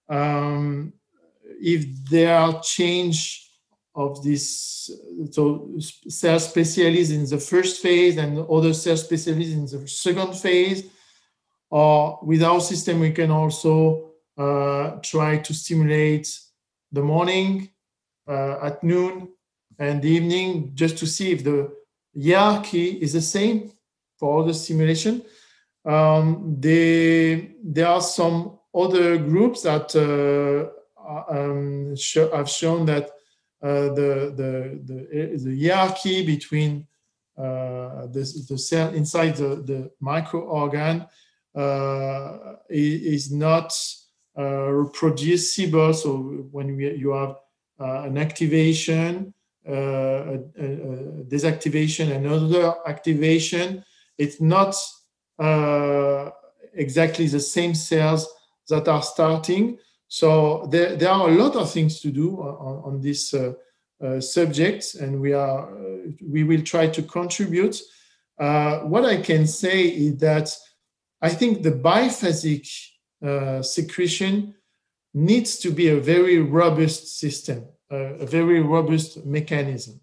Um, 0.10 0.94
if 1.62 1.86
there 2.10 2.36
are 2.36 2.62
change 2.62 3.50
of 3.96 4.24
this 4.24 4.90
so 5.32 5.70
cell 5.80 6.40
specialists 6.40 7.14
in 7.14 7.30
the 7.30 7.38
first 7.38 7.82
phase 7.82 8.18
and 8.18 8.40
other 8.50 8.74
cell 8.74 8.98
specialists 8.98 9.54
in 9.54 9.66
the 9.66 9.88
second 9.88 10.34
phase 10.34 10.86
or 11.70 12.20
with 12.24 12.42
our 12.44 12.60
system 12.60 13.00
we 13.00 13.12
can 13.12 13.30
also 13.30 14.12
uh, 14.38 14.92
try 15.04 15.38
to 15.38 15.54
stimulate 15.54 16.28
the 16.92 17.02
morning 17.02 17.70
uh, 18.28 18.58
at 18.64 18.84
noon 18.84 19.30
and 19.78 20.02
the 20.02 20.10
evening 20.10 20.72
just 20.74 20.98
to 20.98 21.06
see 21.06 21.32
if 21.32 21.44
the 21.44 21.72
hierarchy 22.20 23.02
is 23.02 23.14
the 23.14 23.22
same 23.22 23.72
for 24.24 24.46
the 24.46 24.54
simulation. 24.54 25.22
um, 25.84 26.56
they, 26.66 27.56
there 27.62 27.88
are 27.88 28.00
some 28.00 28.58
other 28.74 29.18
groups 29.18 29.64
that 29.64 29.88
uh, 29.96 30.72
um, 31.30 31.94
have 32.38 32.50
shown 32.50 32.86
that 32.86 33.10
uh, 33.62 33.90
the, 33.98 34.34
the, 34.40 34.50
the, 34.90 35.38
the 35.44 35.54
hierarchy 35.62 36.26
between 36.26 36.88
uh, 37.38 38.08
the, 38.16 38.24
the 38.48 38.58
cell 38.58 38.94
inside 38.94 39.36
the, 39.36 39.52
the 39.70 39.92
microorgan 40.02 41.06
uh, 41.56 42.38
is 42.70 43.30
not 43.30 43.74
reproducible. 44.38 45.94
So 45.94 46.18
when 46.50 46.78
we, 46.78 46.96
you 46.96 47.12
have 47.12 47.36
an 48.08 48.18
activation, 48.18 49.34
uh, 49.66 49.72
a, 49.72 50.40
a, 50.58 50.68
desactivation, 51.24 52.14
another 52.14 52.74
activation. 52.86 53.82
It's 54.18 54.40
not 54.40 54.76
uh, 55.40 56.30
exactly 56.74 57.28
the 57.28 57.40
same 57.40 57.76
cells 57.76 58.28
that 58.70 58.88
are 58.88 59.02
starting. 59.02 59.78
So 60.08 60.68
there, 60.72 60.96
there 60.96 61.10
are 61.10 61.30
a 61.30 61.34
lot 61.34 61.56
of 61.56 61.72
things 61.72 62.00
to 62.02 62.12
do 62.12 62.38
on, 62.38 62.94
on 62.94 63.02
this 63.02 63.34
uh, 63.34 63.54
uh, 64.04 64.20
subject, 64.20 64.96
and 64.96 65.22
we 65.22 65.32
are 65.34 65.70
uh, 65.70 66.12
we 66.22 66.44
will 66.44 66.62
try 66.62 66.88
to 66.88 67.02
contribute. 67.04 67.82
Uh, 68.38 68.80
what 68.80 69.06
I 69.06 69.18
can 69.22 69.48
say 69.48 69.84
is 69.84 70.18
that 70.18 70.54
I 71.22 71.30
think 71.30 71.64
the 71.64 71.72
biphasic 71.72 72.68
uh, 73.26 73.62
secretion 73.62 74.56
needs 75.14 75.58
to 75.60 75.72
be 75.72 75.88
a 75.88 76.02
very 76.02 76.40
robust 76.40 77.18
system, 77.18 77.66
a 77.90 78.26
very 78.26 78.60
robust 78.60 79.26
mechanism, 79.26 80.02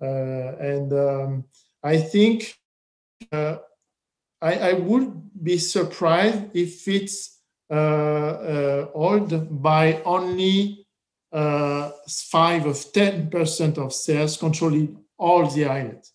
and 0.00 0.92
um, 0.92 1.44
I 1.82 1.96
think. 1.96 2.59
I, 3.32 3.58
I, 4.42 4.72
would 4.72 5.12
be 5.42 5.58
surprised 5.58 6.44
if 6.54 6.88
it's 6.88 7.40
uh, 7.70 8.86
uh, 8.92 9.18
by 9.50 10.02
only 10.02 10.86
uh, 11.32 11.90
5 12.08 12.66
of 12.66 12.74
10% 12.74 13.78
of 13.78 13.92
cells 13.92 14.36
controlling 14.36 14.98
all 15.18 15.46
the 15.46 15.66
islets. 15.66 16.12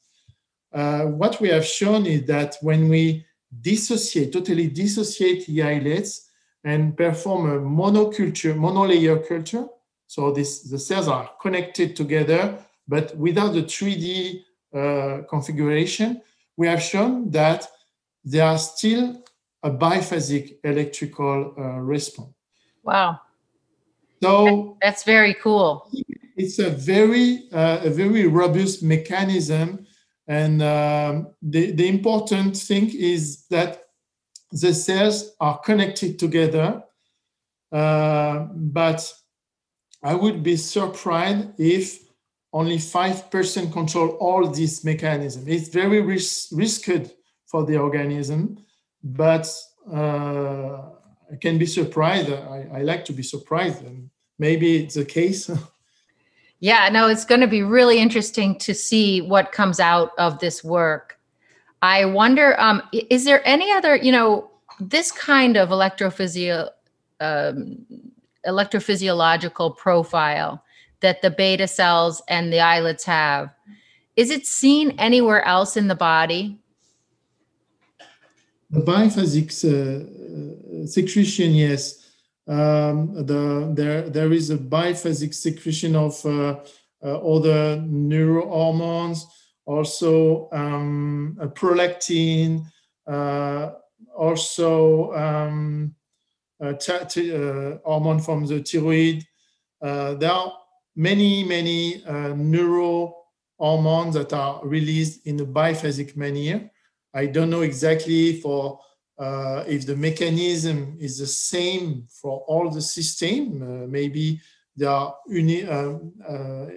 what 0.71 1.39
we 1.39 1.49
have 1.49 1.65
shown 1.65 2.05
is 2.05 2.25
that 2.25 2.57
when 2.61 2.89
we 2.89 3.25
dissociate, 3.61 4.33
totally 4.33 4.67
dissociate 4.67 5.45
the 5.47 5.63
islets 5.63 6.29
and 6.65 6.97
perform 6.97 7.49
a 7.51 7.59
monoculture, 7.59 8.55
monolayer 8.55 9.25
culture, 9.25 9.67
so 10.07 10.31
this, 10.31 10.61
the 10.63 10.79
cells 10.79 11.07
are 11.07 11.31
connected 11.41 11.95
together, 11.95 12.57
but 12.87 13.15
without 13.15 13.53
the 13.53 13.63
3D 13.63 14.43
uh, 14.73 15.21
configuration, 15.29 16.21
we 16.57 16.67
have 16.67 16.81
shown 16.81 17.29
that 17.31 17.67
they 18.23 18.39
are 18.39 18.57
still 18.57 19.23
a 19.63 19.71
biphasic 19.71 20.57
electrical 20.63 21.53
uh, 21.57 21.79
response. 21.79 22.33
Wow. 22.83 23.19
So 24.21 24.77
that's 24.81 25.03
very 25.03 25.33
cool. 25.35 25.89
It's 26.37 26.59
a 26.59 26.69
very 26.69 27.49
uh, 27.51 27.81
a 27.83 27.89
very 27.89 28.27
robust 28.27 28.83
mechanism, 28.83 29.85
and 30.27 30.61
um, 30.61 31.27
the 31.41 31.71
the 31.71 31.87
important 31.87 32.57
thing 32.57 32.91
is 32.93 33.45
that 33.47 33.83
the 34.51 34.73
cells 34.73 35.31
are 35.39 35.59
connected 35.59 36.17
together. 36.17 36.83
Uh, 37.71 38.47
but 38.53 39.11
I 40.03 40.13
would 40.13 40.43
be 40.43 40.55
surprised 40.55 41.49
if 41.57 42.04
only 42.55 42.77
5% 42.77 43.73
control 43.73 44.11
all 44.11 44.47
these 44.47 44.85
mechanisms. 44.85 45.45
It's 45.45 45.67
very 45.67 46.01
ris- 46.01 46.47
risky 46.53 47.05
for 47.45 47.65
the 47.65 47.77
organism, 47.77 48.57
but 49.03 49.45
uh, 49.93 50.77
I 51.31 51.35
can 51.41 51.57
be 51.57 51.65
surprised. 51.65 52.31
I, 52.31 52.67
I 52.73 52.81
like 52.83 53.03
to 53.05 53.13
be 53.13 53.23
surprised, 53.23 53.83
and 53.83 54.09
maybe 54.39 54.77
it's 54.77 54.95
the 54.95 55.03
case. 55.03 55.51
yeah, 56.61 56.87
no, 56.87 57.09
it's 57.09 57.25
going 57.25 57.41
to 57.41 57.47
be 57.47 57.61
really 57.61 57.99
interesting 57.99 58.57
to 58.59 58.73
see 58.73 59.19
what 59.19 59.51
comes 59.51 59.81
out 59.81 60.11
of 60.17 60.39
this 60.39 60.63
work. 60.63 61.19
I 61.81 62.05
wonder, 62.05 62.57
um, 62.57 62.81
is 62.93 63.25
there 63.25 63.45
any 63.45 63.69
other, 63.73 63.97
you 63.97 64.13
know, 64.13 64.49
this 64.79 65.11
kind 65.11 65.57
of 65.57 65.69
electrophysio, 65.69 66.69
um, 67.19 67.85
electrophysiological 68.47 69.75
profile 69.75 70.63
that 71.01 71.21
the 71.21 71.31
beta 71.31 71.67
cells 71.67 72.21
and 72.27 72.51
the 72.51 72.59
islets 72.59 73.03
have, 73.03 73.49
is 74.15 74.29
it 74.29 74.45
seen 74.45 74.91
anywhere 74.97 75.43
else 75.43 75.75
in 75.75 75.87
the 75.87 75.95
body? 75.95 76.57
The 78.69 78.81
biphasic 78.81 79.49
uh, 79.63 80.87
secretion, 80.87 81.53
yes. 81.53 82.01
Um, 82.47 83.25
the, 83.25 83.71
there, 83.73 84.09
there 84.09 84.31
is 84.31 84.49
a 84.49 84.57
biphasic 84.57 85.33
secretion 85.33 85.95
of 85.95 86.23
uh, 86.25 86.59
uh, 87.03 87.17
other 87.35 87.77
neurohormones, 87.77 89.23
also 89.65 90.49
um, 90.51 91.37
prolactin, 91.55 92.65
uh, 93.07 93.71
also 94.15 95.13
um, 95.13 95.93
uh, 96.59 96.73
hormone 97.85 98.19
from 98.19 98.45
the 98.45 98.63
thyroid. 98.63 99.23
Uh, 99.81 100.15
there 100.15 100.31
are 100.31 100.53
many, 100.95 101.43
many 101.43 102.03
uh, 102.05 102.33
neural 102.35 103.25
hormones 103.57 104.15
that 104.15 104.33
are 104.33 104.65
released 104.65 105.25
in 105.27 105.39
a 105.39 105.45
biphasic 105.45 106.15
manner. 106.15 106.69
I 107.13 107.27
don't 107.27 107.49
know 107.49 107.61
exactly 107.61 108.39
for 108.41 108.79
uh, 109.17 109.63
if 109.67 109.85
the 109.85 109.95
mechanism 109.95 110.97
is 110.99 111.19
the 111.19 111.27
same 111.27 112.05
for 112.21 112.39
all 112.47 112.69
the 112.69 112.81
system. 112.81 113.61
Uh, 113.61 113.87
maybe 113.87 114.41
there 114.75 114.89
are 114.89 115.15
uni- 115.27 115.65
uh, 115.65 115.93
uh 116.27 116.67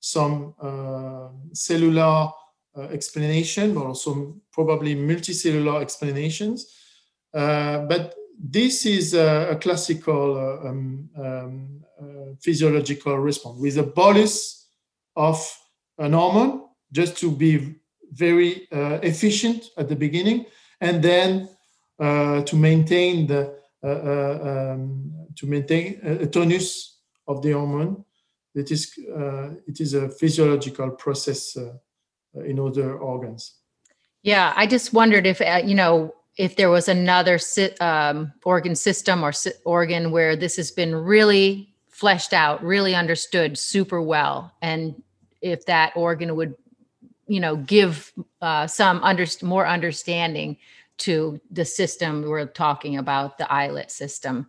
some 0.00 0.54
uh, 0.62 1.28
cellular 1.52 2.30
uh, 2.76 2.82
explanation, 2.92 3.74
but 3.74 3.86
also 3.86 4.36
probably 4.52 4.94
multicellular 4.94 5.82
explanations. 5.82 6.72
but 7.32 8.14
this 8.38 8.86
is 8.86 9.14
a, 9.14 9.50
a 9.50 9.56
classical 9.56 10.36
um, 10.64 11.08
um, 11.18 11.76
physiological 12.40 13.18
response 13.18 13.58
with 13.60 13.78
a 13.78 13.82
bolus 13.82 14.68
of 15.14 15.38
an 15.98 16.12
hormone 16.12 16.62
just 16.92 17.16
to 17.18 17.30
be 17.30 17.76
very 18.12 18.68
uh, 18.72 18.98
efficient 19.02 19.64
at 19.76 19.88
the 19.88 19.96
beginning 19.96 20.46
and 20.80 21.02
then 21.02 21.48
uh, 21.98 22.42
to 22.42 22.56
maintain 22.56 23.26
the 23.26 23.56
uh, 23.82 23.88
uh 23.88 24.72
um, 24.72 25.12
to 25.34 25.46
maintain 25.46 26.00
a 26.02 26.26
tonus 26.26 26.98
of 27.28 27.42
the 27.42 27.52
hormone. 27.52 28.04
It 28.54 28.70
is 28.70 28.92
uh, 29.14 29.50
it 29.66 29.80
is 29.80 29.94
a 29.94 30.08
physiological 30.08 30.90
process 30.92 31.56
uh, 31.56 31.72
in 32.44 32.58
other 32.58 32.98
organs. 32.98 33.54
Yeah 34.22 34.52
i 34.56 34.66
just 34.66 34.92
wondered 34.92 35.26
if 35.26 35.40
you 35.64 35.74
know 35.74 36.12
if 36.36 36.56
there 36.56 36.70
was 36.70 36.88
another 36.88 37.38
um, 37.80 38.32
organ 38.44 38.74
system 38.74 39.24
or 39.24 39.32
organ 39.64 40.10
where 40.10 40.36
this 40.36 40.56
has 40.56 40.70
been 40.70 40.94
really 40.94 41.72
fleshed 41.88 42.32
out, 42.32 42.62
really 42.62 42.94
understood 42.94 43.56
super 43.56 44.02
well, 44.02 44.52
and 44.60 45.02
if 45.40 45.64
that 45.66 45.92
organ 45.96 46.36
would, 46.36 46.54
you 47.26 47.40
know, 47.40 47.56
give 47.56 48.12
uh, 48.42 48.66
some 48.66 49.02
under, 49.02 49.26
more 49.42 49.66
understanding 49.66 50.56
to 50.98 51.40
the 51.50 51.64
system 51.64 52.22
we're 52.22 52.46
talking 52.46 52.98
about, 52.98 53.38
the 53.38 53.50
islet 53.52 53.90
system. 53.90 54.46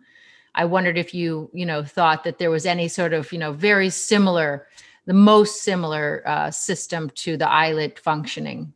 I 0.54 0.64
wondered 0.64 0.98
if 0.98 1.14
you, 1.14 1.50
you 1.52 1.66
know, 1.66 1.84
thought 1.84 2.24
that 2.24 2.38
there 2.38 2.50
was 2.50 2.66
any 2.66 2.88
sort 2.88 3.12
of, 3.12 3.32
you 3.32 3.38
know, 3.38 3.52
very 3.52 3.90
similar, 3.90 4.66
the 5.06 5.14
most 5.14 5.62
similar 5.62 6.22
uh, 6.26 6.50
system 6.50 7.10
to 7.16 7.36
the 7.36 7.48
islet 7.48 7.98
functioning. 7.98 8.72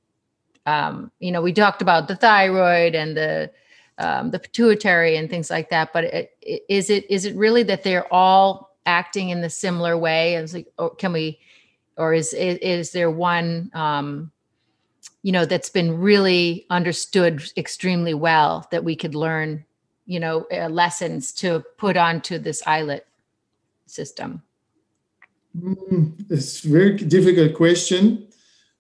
Um, 0.67 1.11
you 1.19 1.33
know, 1.33 1.43
we 1.43 1.53
talked 1.53 1.83
about 1.83 2.09
the 2.09 2.17
thyroid 2.17 2.95
and 2.95 3.17
the 3.17 3.51
um, 3.99 4.31
the 4.31 4.39
pituitary 4.39 5.17
and 5.17 5.29
things 5.29 5.51
like 5.51 5.71
that. 5.71 5.93
But 5.93 6.05
it, 6.05 6.37
it, 6.41 6.63
is 6.69 6.91
it 6.91 7.11
is 7.11 7.25
it 7.25 7.37
really 7.37 7.63
that 7.65 7.83
they're 7.83 8.13
all 8.13 8.77
acting 8.87 9.31
in 9.31 9.41
the 9.41 9.51
similar 9.51 9.97
way? 9.97 10.35
And 10.35 10.53
like, 10.53 10.67
or 10.79 10.95
can 10.95 11.13
we, 11.13 11.39
or 11.97 12.15
is 12.15 12.33
is, 12.33 12.93
there 12.93 13.11
one, 13.11 13.71
um, 13.75 14.31
you 15.23 15.33
know, 15.33 15.45
that's 15.45 15.71
been 15.71 15.99
really 15.99 16.67
understood 16.71 17.43
extremely 17.57 18.15
well 18.15 18.67
that 18.71 18.85
we 18.85 18.97
could 18.97 19.15
learn, 19.15 19.65
you 20.07 20.21
know, 20.21 20.47
uh, 20.53 20.69
lessons 20.69 21.33
to 21.33 21.65
put 21.77 21.97
onto 21.97 22.39
this 22.39 22.63
islet 22.67 23.07
system? 23.87 24.43
Mm, 25.57 26.25
it's 26.31 26.65
a 26.65 26.69
very 26.69 26.97
difficult 26.97 27.55
question. 27.55 28.27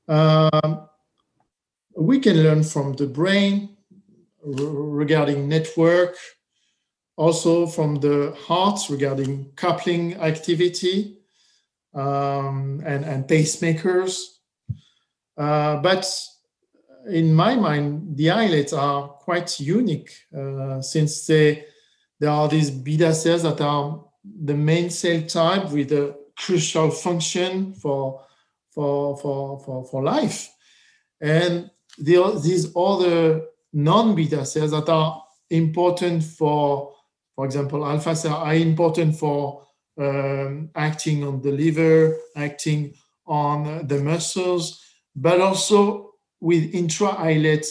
Um, 0.08 0.88
we 1.96 2.18
can 2.20 2.42
learn 2.42 2.62
from 2.62 2.94
the 2.94 3.06
brain 3.06 3.76
regarding 4.44 5.48
network, 5.48 6.16
also 7.16 7.66
from 7.66 7.96
the 7.96 8.34
heart 8.46 8.80
regarding 8.90 9.52
coupling 9.56 10.14
activity 10.16 11.18
um, 11.94 12.82
and, 12.84 13.04
and 13.04 13.28
pacemakers. 13.28 14.24
Uh, 15.36 15.76
but 15.76 16.10
in 17.08 17.34
my 17.34 17.54
mind, 17.54 18.16
the 18.16 18.30
islets 18.30 18.72
are 18.72 19.08
quite 19.08 19.58
unique 19.60 20.10
uh, 20.36 20.80
since 20.80 21.26
they, 21.26 21.64
there 22.20 22.30
are 22.30 22.48
these 22.48 22.70
beta 22.70 23.14
cells 23.14 23.42
that 23.42 23.60
are 23.60 24.04
the 24.44 24.54
main 24.54 24.88
cell 24.90 25.22
type 25.22 25.70
with 25.70 25.92
a 25.92 26.16
crucial 26.36 26.90
function 26.90 27.74
for, 27.74 28.24
for, 28.70 29.16
for, 29.18 29.60
for, 29.60 29.84
for 29.84 30.02
life. 30.02 30.48
And 31.20 31.70
the, 31.98 32.40
these 32.42 32.74
other 32.76 33.42
non-beta 33.72 34.44
cells 34.44 34.70
that 34.70 34.88
are 34.88 35.22
important 35.50 36.22
for, 36.22 36.92
for 37.34 37.44
example, 37.44 37.86
alpha 37.86 38.14
cells 38.16 38.34
are 38.34 38.54
important 38.54 39.16
for 39.16 39.66
um, 39.98 40.70
acting 40.74 41.24
on 41.24 41.40
the 41.42 41.52
liver, 41.52 42.16
acting 42.36 42.94
on 43.26 43.86
the 43.86 43.98
muscles, 43.98 44.80
but 45.14 45.40
also 45.40 46.12
with 46.40 46.74
intra-islet 46.74 47.66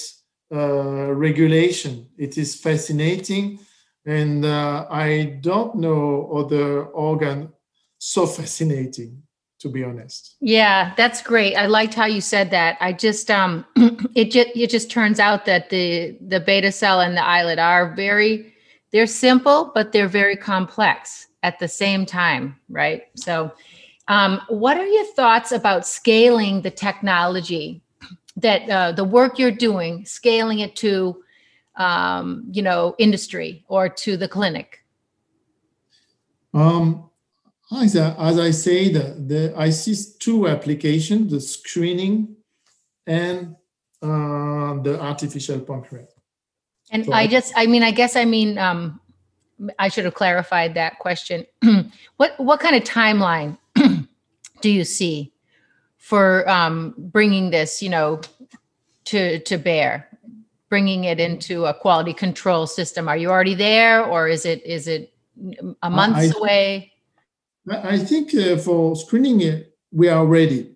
uh, 0.53 1.12
regulation. 1.13 2.07
It 2.17 2.38
is 2.38 2.55
fascinating, 2.55 3.60
and 4.05 4.45
uh, 4.45 4.88
I 4.89 5.39
don't 5.41 5.75
know 5.75 6.31
other 6.31 6.86
organ 6.86 7.51
so 7.97 8.25
fascinating 8.25 9.23
to 9.62 9.69
be 9.69 9.84
honest. 9.84 10.38
Yeah, 10.41 10.93
that's 10.97 11.21
great. 11.21 11.56
I 11.56 11.67
liked 11.67 11.93
how 11.93 12.06
you 12.06 12.19
said 12.19 12.50
that. 12.52 12.78
I 12.82 12.93
just 12.93 13.30
um 13.30 13.63
it 14.15 14.32
just 14.32 14.50
it 14.56 14.69
just 14.69 14.89
turns 14.89 15.19
out 15.19 15.45
that 15.45 15.69
the 15.69 16.17
the 16.19 16.39
beta 16.39 16.71
cell 16.71 17.00
and 17.00 17.15
the 17.15 17.24
islet 17.24 17.60
are 17.60 17.93
very 17.95 18.54
they're 18.91 19.08
simple 19.08 19.71
but 19.74 19.91
they're 19.91 20.08
very 20.08 20.36
complex 20.36 21.28
at 21.43 21.60
the 21.60 21.67
same 21.67 22.06
time, 22.06 22.56
right? 22.69 23.04
So 23.15 23.52
um, 24.08 24.41
what 24.50 24.78
are 24.78 24.86
your 24.86 25.06
thoughts 25.13 25.51
about 25.51 25.86
scaling 25.86 26.64
the 26.64 26.72
technology 26.72 27.84
that 28.38 28.68
uh, 28.70 28.91
the 28.93 29.03
work 29.03 29.38
you're 29.38 29.51
doing, 29.51 30.05
scaling 30.05 30.59
it 30.59 30.76
to 30.78 31.24
um, 31.76 32.45
you 32.51 32.64
know 32.64 32.95
industry 32.97 33.64
or 33.68 33.89
to 33.89 34.18
the 34.18 34.28
clinic? 34.28 34.80
Um, 36.53 37.11
as 37.72 37.95
I, 37.95 38.15
as 38.17 38.39
I 38.39 38.51
said, 38.51 39.28
the, 39.28 39.53
I 39.55 39.69
see 39.69 39.95
two 40.19 40.47
applications, 40.47 41.32
the 41.32 41.39
screening 41.39 42.36
and 43.07 43.55
uh, 44.01 44.82
the 44.82 44.97
artificial 44.99 45.59
pancreas. 45.61 46.11
And 46.91 47.05
so 47.05 47.13
I 47.13 47.28
just, 47.28 47.53
I 47.55 47.67
mean, 47.67 47.84
I 47.84 47.91
guess 47.91 48.15
I 48.15 48.26
mean, 48.26 48.57
um, 48.57 48.99
I 49.80 49.88
should 49.88 50.05
have 50.05 50.13
clarified 50.13 50.74
that 50.74 50.99
question. 50.99 51.45
what 52.17 52.38
what 52.38 52.59
kind 52.59 52.76
of 52.76 52.84
timeline 52.84 53.57
do 54.61 54.69
you 54.69 54.84
see 54.84 55.32
for 55.97 56.49
um, 56.49 56.93
bringing 56.97 57.51
this, 57.51 57.82
you 57.82 57.89
know, 57.89 58.22
to 59.05 59.39
to 59.39 59.57
bear, 59.57 60.09
bringing 60.69 61.05
it 61.05 61.19
into 61.19 61.65
a 61.65 61.74
quality 61.74 62.13
control 62.13 62.67
system? 62.67 63.07
Are 63.07 63.17
you 63.17 63.30
already 63.30 63.55
there, 63.55 64.03
or 64.03 64.28
is 64.28 64.45
it 64.45 64.65
is 64.65 64.88
it 64.88 65.13
a 65.82 65.89
months 65.89 66.36
I, 66.36 66.38
away? 66.38 66.90
I 67.70 67.97
think 67.99 68.34
uh, 68.34 68.57
for 68.57 68.95
screening, 68.95 69.64
we 69.91 70.09
are 70.09 70.26
ready. 70.26 70.76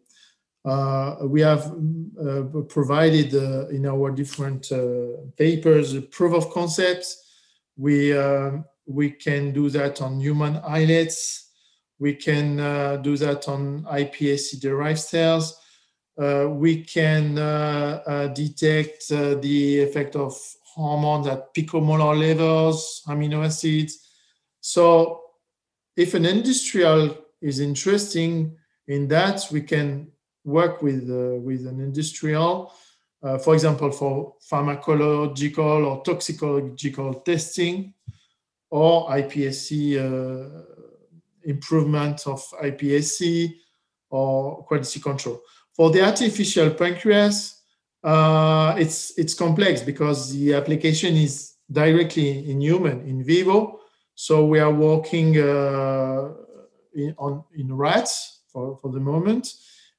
Uh, 0.64 1.18
we 1.24 1.42
have 1.42 1.74
uh, 2.20 2.44
provided 2.68 3.34
uh, 3.34 3.68
in 3.70 3.86
our 3.86 4.12
different 4.12 4.72
uh, 4.72 5.08
papers 5.38 5.98
proof 6.06 6.34
of 6.34 6.52
concepts. 6.52 7.24
We 7.78 8.14
we 8.88 9.10
can 9.10 9.52
do 9.52 9.70
that 9.72 10.02
on 10.02 10.20
human 10.20 10.58
islets. 10.58 11.50
We 12.00 12.14
can 12.14 12.58
do 13.02 13.18
that 13.18 13.48
on 13.48 13.84
iPSC 13.84 14.60
derived 14.62 15.00
cells. 15.00 15.60
We 16.18 16.84
can 16.84 17.36
detect 18.34 19.10
the 19.10 19.82
effect 19.82 20.16
of 20.16 20.40
hormones 20.76 21.28
at 21.28 21.54
picomolar 21.56 22.18
levels, 22.18 23.02
amino 23.08 23.44
acids. 23.44 24.08
So 24.62 25.25
if 25.96 26.14
an 26.14 26.26
industrial 26.26 27.18
is 27.42 27.60
interesting 27.60 28.58
in 28.88 29.08
that, 29.08 29.48
we 29.52 29.62
can 29.62 30.12
work 30.44 30.82
with, 30.82 31.10
uh, 31.10 31.40
with 31.40 31.66
an 31.66 31.80
industrial, 31.80 32.74
uh, 33.24 33.38
for 33.38 33.54
example, 33.54 33.92
for 33.92 34.36
pharmacological 34.52 35.86
or 35.86 36.04
toxicological 36.04 37.16
testing 37.26 37.94
or 38.70 39.10
iPSC 39.10 39.98
uh, 39.98 40.62
improvement 41.44 42.28
of 42.28 42.42
iPSC 42.62 43.56
or 44.10 44.64
quality 44.64 45.00
control. 45.00 45.42
For 45.76 45.92
the 45.92 46.02
artificial 46.02 46.72
pancreas, 46.72 47.62
uh, 48.04 48.76
it's 48.78 49.18
it's 49.18 49.34
complex 49.34 49.82
because 49.82 50.32
the 50.32 50.54
application 50.54 51.16
is 51.16 51.54
directly 51.72 52.50
in 52.50 52.62
human 52.62 53.02
in 53.02 53.24
vivo. 53.24 53.80
So 54.16 54.46
we 54.46 54.60
are 54.60 54.72
working 54.72 55.38
uh, 55.38 56.34
in, 56.94 57.14
on 57.18 57.44
in 57.56 57.76
rats 57.76 58.42
for, 58.48 58.78
for 58.82 58.92
the 58.92 59.00
moment, 59.00 59.54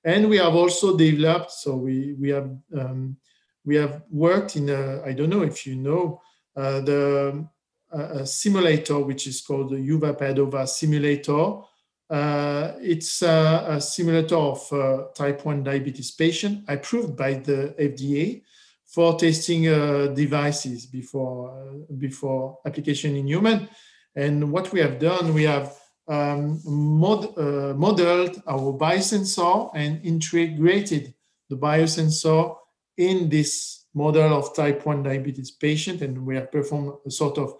and 0.04 0.28
we 0.28 0.38
have 0.38 0.54
also 0.54 0.96
developed. 0.96 1.52
So 1.52 1.76
we 1.76 2.14
we 2.14 2.30
have 2.30 2.50
um, 2.76 3.16
we 3.64 3.76
have 3.76 4.02
worked 4.10 4.56
in 4.56 4.70
a 4.70 5.02
I 5.04 5.12
don't 5.12 5.30
know 5.30 5.42
if 5.42 5.66
you 5.66 5.76
know 5.76 6.20
uh, 6.56 6.80
the 6.80 7.46
a 7.92 8.26
simulator 8.26 8.98
which 8.98 9.26
is 9.26 9.40
called 9.40 9.70
the 9.70 9.80
UVA/Padova 9.80 10.66
simulator. 10.68 11.60
Uh, 12.08 12.72
it's 12.80 13.22
a, 13.22 13.66
a, 13.70 13.80
simulator 13.80 14.36
of 14.36 14.72
uh, 14.72 15.06
type 15.12 15.44
1 15.44 15.64
diabetes 15.64 16.12
patient 16.12 16.64
approved 16.68 17.16
by 17.16 17.34
the 17.34 17.74
FDA 17.80 18.42
for 18.84 19.18
testing 19.18 19.66
uh, 19.66 20.06
devices 20.14 20.86
before, 20.86 21.50
uh, 21.50 21.92
before 21.98 22.58
application 22.64 23.16
in 23.16 23.26
human. 23.26 23.68
And 24.16 24.50
what 24.50 24.72
we 24.72 24.80
have 24.80 24.98
done, 24.98 25.34
we 25.34 25.44
have 25.44 25.76
um, 26.08 26.60
mod, 26.64 27.36
uh, 27.38 27.74
modeled 27.74 28.42
our 28.46 28.72
biosensor 28.72 29.70
and 29.74 30.04
integrated 30.04 31.14
the 31.50 31.56
biosensor 31.56 32.56
in 32.96 33.28
this 33.28 33.84
model 33.94 34.32
of 34.32 34.54
type 34.56 34.86
1 34.86 35.02
diabetes 35.02 35.50
patient. 35.50 36.00
And 36.00 36.24
we 36.24 36.34
have 36.36 36.50
performed 36.50 36.94
a 37.06 37.10
sort 37.10 37.38
of 37.38 37.54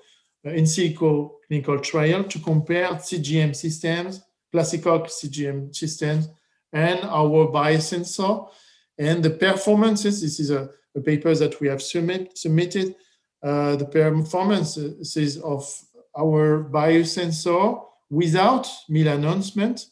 in 0.45 0.65
silico 0.65 1.33
clinical 1.47 1.79
trial 1.81 2.25
to 2.25 2.39
compare 2.39 2.89
CGM 2.89 3.55
systems, 3.55 4.23
classical 4.53 5.01
CGM 5.01 5.75
systems, 5.75 6.29
and 6.73 7.01
our 7.01 7.49
biosensor. 7.49 8.49
And 8.99 9.23
the 9.23 9.31
performances, 9.31 10.23
this 10.23 10.41
is 10.41 10.51
a, 10.51 10.71
a 10.95 11.01
paper 11.01 11.35
that 11.35 11.61
we 11.61 11.69
have 11.69 11.83
submit, 11.83 12.39
submitted, 12.39 12.95
uh, 13.43 13.77
the 13.77 13.85
performances 13.85 15.39
of 15.39 15.83
our 16.19 16.65
biosensor 16.65 17.83
without 18.11 18.69
meal 18.89 19.09
announcement 19.09 19.87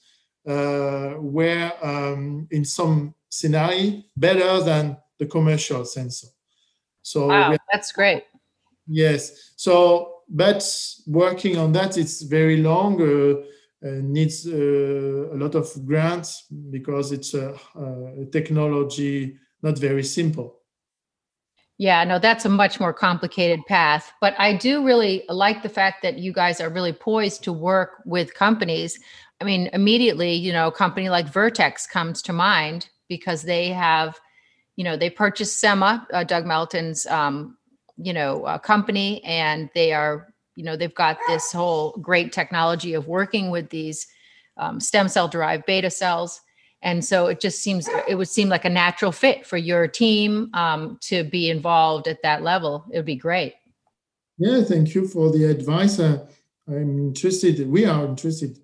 uh, 0.48 1.14
were 1.18 1.72
um, 1.82 2.46
in 2.50 2.64
some 2.64 3.14
scenario 3.28 4.02
better 4.16 4.60
than 4.60 4.96
the 5.18 5.26
commercial 5.26 5.84
sensor. 5.84 6.28
So 7.02 7.28
wow, 7.28 7.56
that's 7.72 7.92
great. 7.92 8.24
Yes. 8.86 9.52
So 9.56 10.14
but 10.28 10.66
working 11.06 11.58
on 11.58 11.72
that 11.72 11.96
it's 11.98 12.22
very 12.22 12.56
long 12.58 13.00
uh, 13.00 13.34
uh, 13.86 14.00
needs 14.02 14.46
uh, 14.46 15.28
a 15.32 15.36
lot 15.36 15.54
of 15.54 15.68
grants 15.84 16.46
because 16.70 17.12
it's 17.12 17.34
a, 17.34 17.54
a, 17.76 18.24
technology 18.32 19.36
not 19.62 19.78
very 19.78 20.02
simple 20.02 20.60
yeah 21.78 22.04
no 22.04 22.18
that's 22.18 22.44
a 22.44 22.48
much 22.48 22.78
more 22.78 22.92
complicated 22.92 23.60
path 23.66 24.12
but 24.20 24.34
i 24.38 24.54
do 24.56 24.84
really 24.84 25.24
like 25.28 25.62
the 25.62 25.68
fact 25.68 26.02
that 26.02 26.18
you 26.18 26.32
guys 26.32 26.60
are 26.60 26.68
really 26.68 26.92
poised 26.92 27.42
to 27.42 27.52
work 27.52 28.02
with 28.04 28.34
companies. 28.34 28.98
I 29.40 29.44
mean 29.44 29.68
immediately 29.72 30.32
you 30.32 30.52
know 30.52 30.68
a 30.68 30.72
company 30.72 31.08
like 31.08 31.26
vertex 31.26 31.86
comes 31.86 32.22
to 32.22 32.32
mind 32.32 32.88
because 33.08 33.42
they 33.42 33.68
have 33.68 34.18
you 34.76 34.84
know 34.84 34.96
they 34.96 35.10
purchased 35.10 35.62
Semma, 35.62 36.06
uh, 36.12 36.24
doug 36.24 36.46
melton's 36.46 37.06
um, 37.06 37.56
you 37.96 38.12
know 38.12 38.46
a 38.46 38.58
company 38.58 39.22
and 39.24 39.68
they 39.74 39.92
are 39.92 40.32
you 40.56 40.64
know 40.64 40.76
they've 40.76 40.94
got 40.94 41.18
this 41.26 41.52
whole 41.52 41.92
great 42.00 42.32
technology 42.32 42.94
of 42.94 43.08
working 43.08 43.50
with 43.50 43.70
these 43.70 44.06
um, 44.56 44.78
stem 44.78 45.08
cell 45.08 45.26
derived 45.26 45.66
beta 45.66 45.90
cells 45.90 46.40
and 46.84 47.04
so 47.04 47.26
it 47.26 47.40
just 47.40 47.60
seems 47.60 47.88
it 48.06 48.14
would 48.14 48.28
seem 48.28 48.48
like 48.48 48.64
a 48.64 48.70
natural 48.70 49.10
fit 49.10 49.46
for 49.46 49.56
your 49.56 49.88
team 49.88 50.50
um, 50.54 50.98
to 51.00 51.24
be 51.24 51.50
involved 51.50 52.06
at 52.06 52.22
that 52.22 52.42
level. 52.42 52.84
It 52.92 52.98
would 52.98 53.06
be 53.06 53.16
great. 53.16 53.54
Yeah 54.38 54.62
thank 54.62 54.94
you 54.94 55.08
for 55.08 55.32
the 55.32 55.44
advice. 55.44 55.98
Uh, 55.98 56.26
i'm 56.66 56.98
interested 56.98 57.68
we 57.68 57.84
are 57.84 58.06
interested 58.06 58.58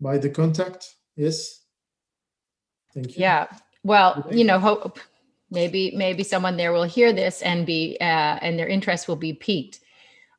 by 0.00 0.18
the 0.18 0.30
contact 0.30 0.94
yes. 1.16 1.60
Thank 2.94 3.08
you. 3.08 3.14
Yeah 3.18 3.46
well 3.82 4.26
you 4.30 4.44
know 4.44 4.58
hope 4.58 4.98
maybe 5.50 5.92
maybe 5.96 6.22
someone 6.22 6.56
there 6.56 6.72
will 6.72 6.84
hear 6.84 7.12
this 7.12 7.42
and 7.42 7.66
be 7.66 7.96
uh, 8.00 8.38
and 8.40 8.58
their 8.58 8.68
interest 8.68 9.08
will 9.08 9.16
be 9.16 9.32
piqued. 9.32 9.80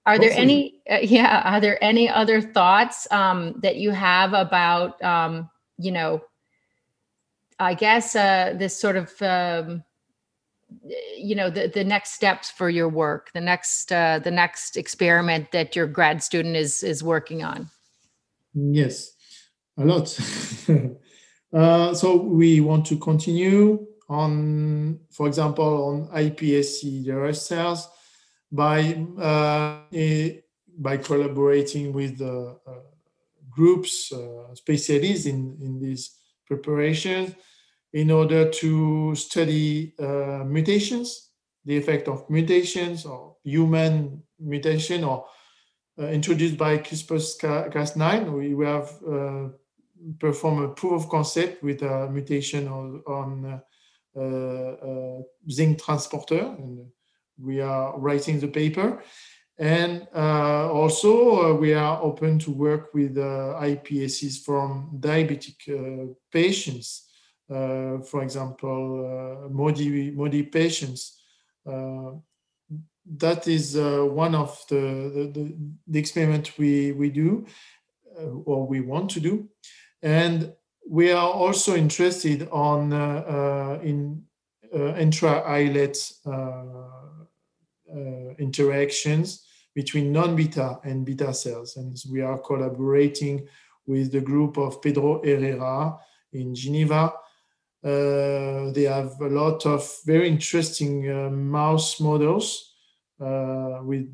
Are 0.06 0.20
there 0.20 0.32
any 0.32 0.82
uh, 0.90 1.00
yeah 1.02 1.42
are 1.46 1.60
there 1.60 1.84
any 1.84 2.08
other 2.10 2.42
thoughts 2.42 3.08
um, 3.12 3.56
that 3.64 3.78
you 3.78 3.92
have 3.92 4.34
about 4.34 5.02
um, 5.04 5.50
you 5.78 5.92
know 5.92 6.22
i 7.60 7.74
guess 7.74 8.16
uh, 8.16 8.54
this 8.58 8.80
sort 8.80 8.96
of 8.96 9.22
um, 9.22 9.84
you 11.18 11.36
know 11.36 11.50
the, 11.50 11.68
the 11.68 11.84
next 11.84 12.14
steps 12.14 12.52
for 12.52 12.70
your 12.70 12.90
work 12.90 13.32
the 13.34 13.42
next 13.42 13.92
uh, 13.92 14.20
the 14.20 14.32
next 14.32 14.78
experiment 14.78 15.52
that 15.52 15.76
your 15.76 15.88
grad 15.88 16.22
student 16.24 16.56
is 16.56 16.84
is 16.84 17.04
working 17.04 17.44
on? 17.44 17.70
Yes 18.54 19.16
a 19.78 19.86
lot. 19.86 20.20
Uh, 21.54 21.94
so 21.94 22.18
we 22.18 22.60
want 22.60 22.86
to 22.86 22.98
continue 22.98 23.88
on, 24.10 25.00
for 25.10 25.26
example, 25.26 25.88
on 25.88 26.08
iPSC 26.10 27.06
derived 27.06 27.38
cells 27.38 27.88
by 28.52 28.94
uh, 29.18 29.80
by 30.78 30.98
collaborating 30.98 31.94
with 31.94 32.20
uh, 32.20 32.56
uh, 32.68 32.82
groups, 33.50 34.12
specialists 34.56 35.28
in, 35.28 35.56
in 35.62 35.80
these 35.80 36.18
preparations 36.48 37.36
in 37.94 38.12
order 38.12 38.50
to 38.50 39.16
study 39.16 39.94
uh, 40.00 40.44
mutations, 40.46 41.30
the 41.66 41.78
effect 41.78 42.08
of 42.08 42.30
mutations 42.30 43.06
or 43.06 43.38
human 43.44 44.22
mutation 44.40 45.04
or 45.04 45.26
uh, 46.00 46.08
introduced 46.08 46.58
by 46.58 46.78
CRISPR-Cas9. 46.78 48.32
We, 48.32 48.54
we 48.54 48.66
have 48.66 48.92
performed 50.20 50.66
a 50.66 50.68
proof 50.70 51.04
of 51.04 51.10
concept 51.10 51.64
with 51.64 51.82
a 51.82 52.10
mutation 52.10 52.68
on, 52.68 53.02
on 53.08 53.62
uh, 54.18 54.22
uh, 54.22 55.22
zinc 55.50 55.82
transporter, 55.82 56.40
and 56.40 56.86
we 57.38 57.60
are 57.62 58.00
writing 58.00 58.40
the 58.40 58.48
paper. 58.48 59.04
And 59.58 60.08
uh, 60.14 60.72
also, 60.72 61.56
we 61.56 61.74
are 61.74 62.02
open 62.02 62.40
to 62.40 62.52
work 62.52 62.94
with 62.94 63.16
iPSCs 63.16 64.44
from 64.44 64.98
diabetic 65.00 66.16
patients. 66.32 67.06
Uh, 67.50 68.00
for 68.00 68.24
example, 68.24 69.46
uh, 69.46 69.50
MODY, 69.50 70.12
MODY 70.12 70.44
patients. 70.44 71.22
Uh, 71.66 72.14
that 73.18 73.48
is 73.48 73.78
one 73.78 74.34
of 74.34 74.64
the, 74.68 75.32
the, 75.32 75.56
the, 75.88 76.00
experiment 76.00 76.58
we, 76.58 76.92
we 76.92 77.12
do 77.12 77.46
or 78.46 78.66
we 78.66 78.82
want 78.82 79.12
to 79.12 79.20
do. 79.20 79.48
And 80.02 80.54
we 80.90 81.12
are 81.12 81.30
also 81.30 81.76
interested 81.76 82.48
on 82.52 82.94
uh, 82.94 82.98
uh, 82.98 83.80
in 83.84 84.24
uh, 84.74 84.96
intra-islet 84.96 85.98
interactions 88.40 89.45
between 89.76 90.12
non-beta 90.12 90.80
and 90.84 91.06
beta 91.06 91.34
cells. 91.34 91.78
And 91.78 91.96
we 92.12 92.22
are 92.22 92.40
collaborating 92.40 93.48
with 93.86 94.12
the 94.12 94.22
group 94.22 94.58
of 94.58 94.82
Pedro 94.82 95.22
Herrera 95.22 95.98
in 96.34 96.56
Geneva. 96.56 97.14
Uh, 97.84 98.72
they 98.72 98.88
have 98.90 99.20
a 99.22 99.28
lot 99.30 99.66
of 99.68 99.88
very 100.06 100.28
interesting 100.28 101.08
uh, 101.12 101.30
mouse 101.30 102.00
models 102.00 102.74
uh, 103.20 103.82
with 103.84 104.12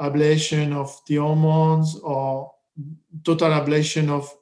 ablation 0.00 0.72
of 0.72 0.98
the 1.06 1.16
hormones 1.16 1.96
or 2.02 2.52
total 3.22 3.50
ablation 3.50 4.08
of 4.08 4.34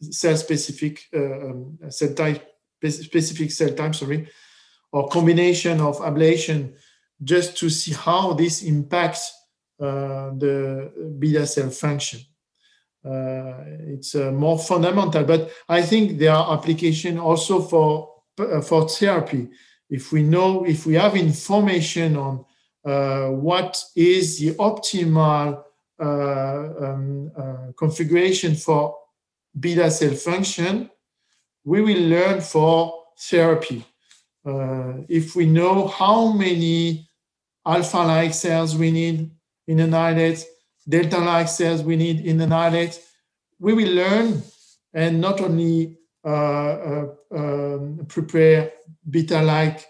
cell 0.00 0.36
specific 0.36 1.08
uh, 1.14 1.50
um, 1.50 1.78
cell 1.88 2.14
type 2.14 2.46
specific 2.88 3.50
cell 3.50 3.74
type 3.74 3.94
sorry 3.94 4.28
or 4.92 5.08
combination 5.08 5.80
of 5.80 5.98
ablation 5.98 6.74
just 7.22 7.56
to 7.58 7.68
see 7.68 7.92
how 7.92 8.32
this 8.32 8.62
impacts 8.62 9.32
uh, 9.80 10.30
the 10.36 11.16
beta 11.18 11.46
cell 11.46 11.70
function 11.70 12.20
uh, 13.04 13.64
it's 13.86 14.14
uh, 14.14 14.32
more 14.32 14.58
fundamental. 14.58 15.24
But 15.24 15.50
I 15.68 15.82
think 15.82 16.18
there 16.18 16.32
are 16.32 16.58
applications 16.58 17.18
also 17.18 17.62
for 17.62 18.22
uh, 18.38 18.60
for 18.60 18.88
therapy. 18.88 19.48
If 19.88 20.12
we 20.12 20.22
know, 20.22 20.64
if 20.64 20.84
we 20.84 20.94
have 20.94 21.16
information 21.16 22.16
on 22.16 22.44
uh, 22.84 23.28
what 23.28 23.82
is 23.96 24.38
the 24.38 24.54
optimal 24.54 25.62
uh, 26.00 26.04
um, 26.04 27.72
configuration 27.76 28.54
for 28.54 28.96
beta 29.58 29.90
cell 29.90 30.14
function, 30.14 30.90
we 31.64 31.80
will 31.80 32.02
learn 32.08 32.40
for 32.40 32.92
therapy. 33.18 33.84
if 35.08 35.36
we 35.36 35.44
know 35.46 35.86
how 35.88 36.32
many 36.32 37.07
alpha-like 37.68 38.32
cells 38.32 38.76
we 38.76 38.90
need 38.90 39.30
in 39.66 39.78
an 39.80 39.92
islet, 39.92 40.44
delta-like 40.88 41.48
cells 41.48 41.82
we 41.82 41.96
need 41.96 42.24
in 42.24 42.40
an 42.40 42.52
islet, 42.52 42.98
we 43.60 43.74
will 43.74 43.92
learn 43.92 44.42
and 44.94 45.20
not 45.20 45.40
only 45.40 45.98
uh, 46.24 46.28
uh, 46.28 47.06
um, 47.34 48.06
prepare 48.08 48.72
beta-like 49.08 49.86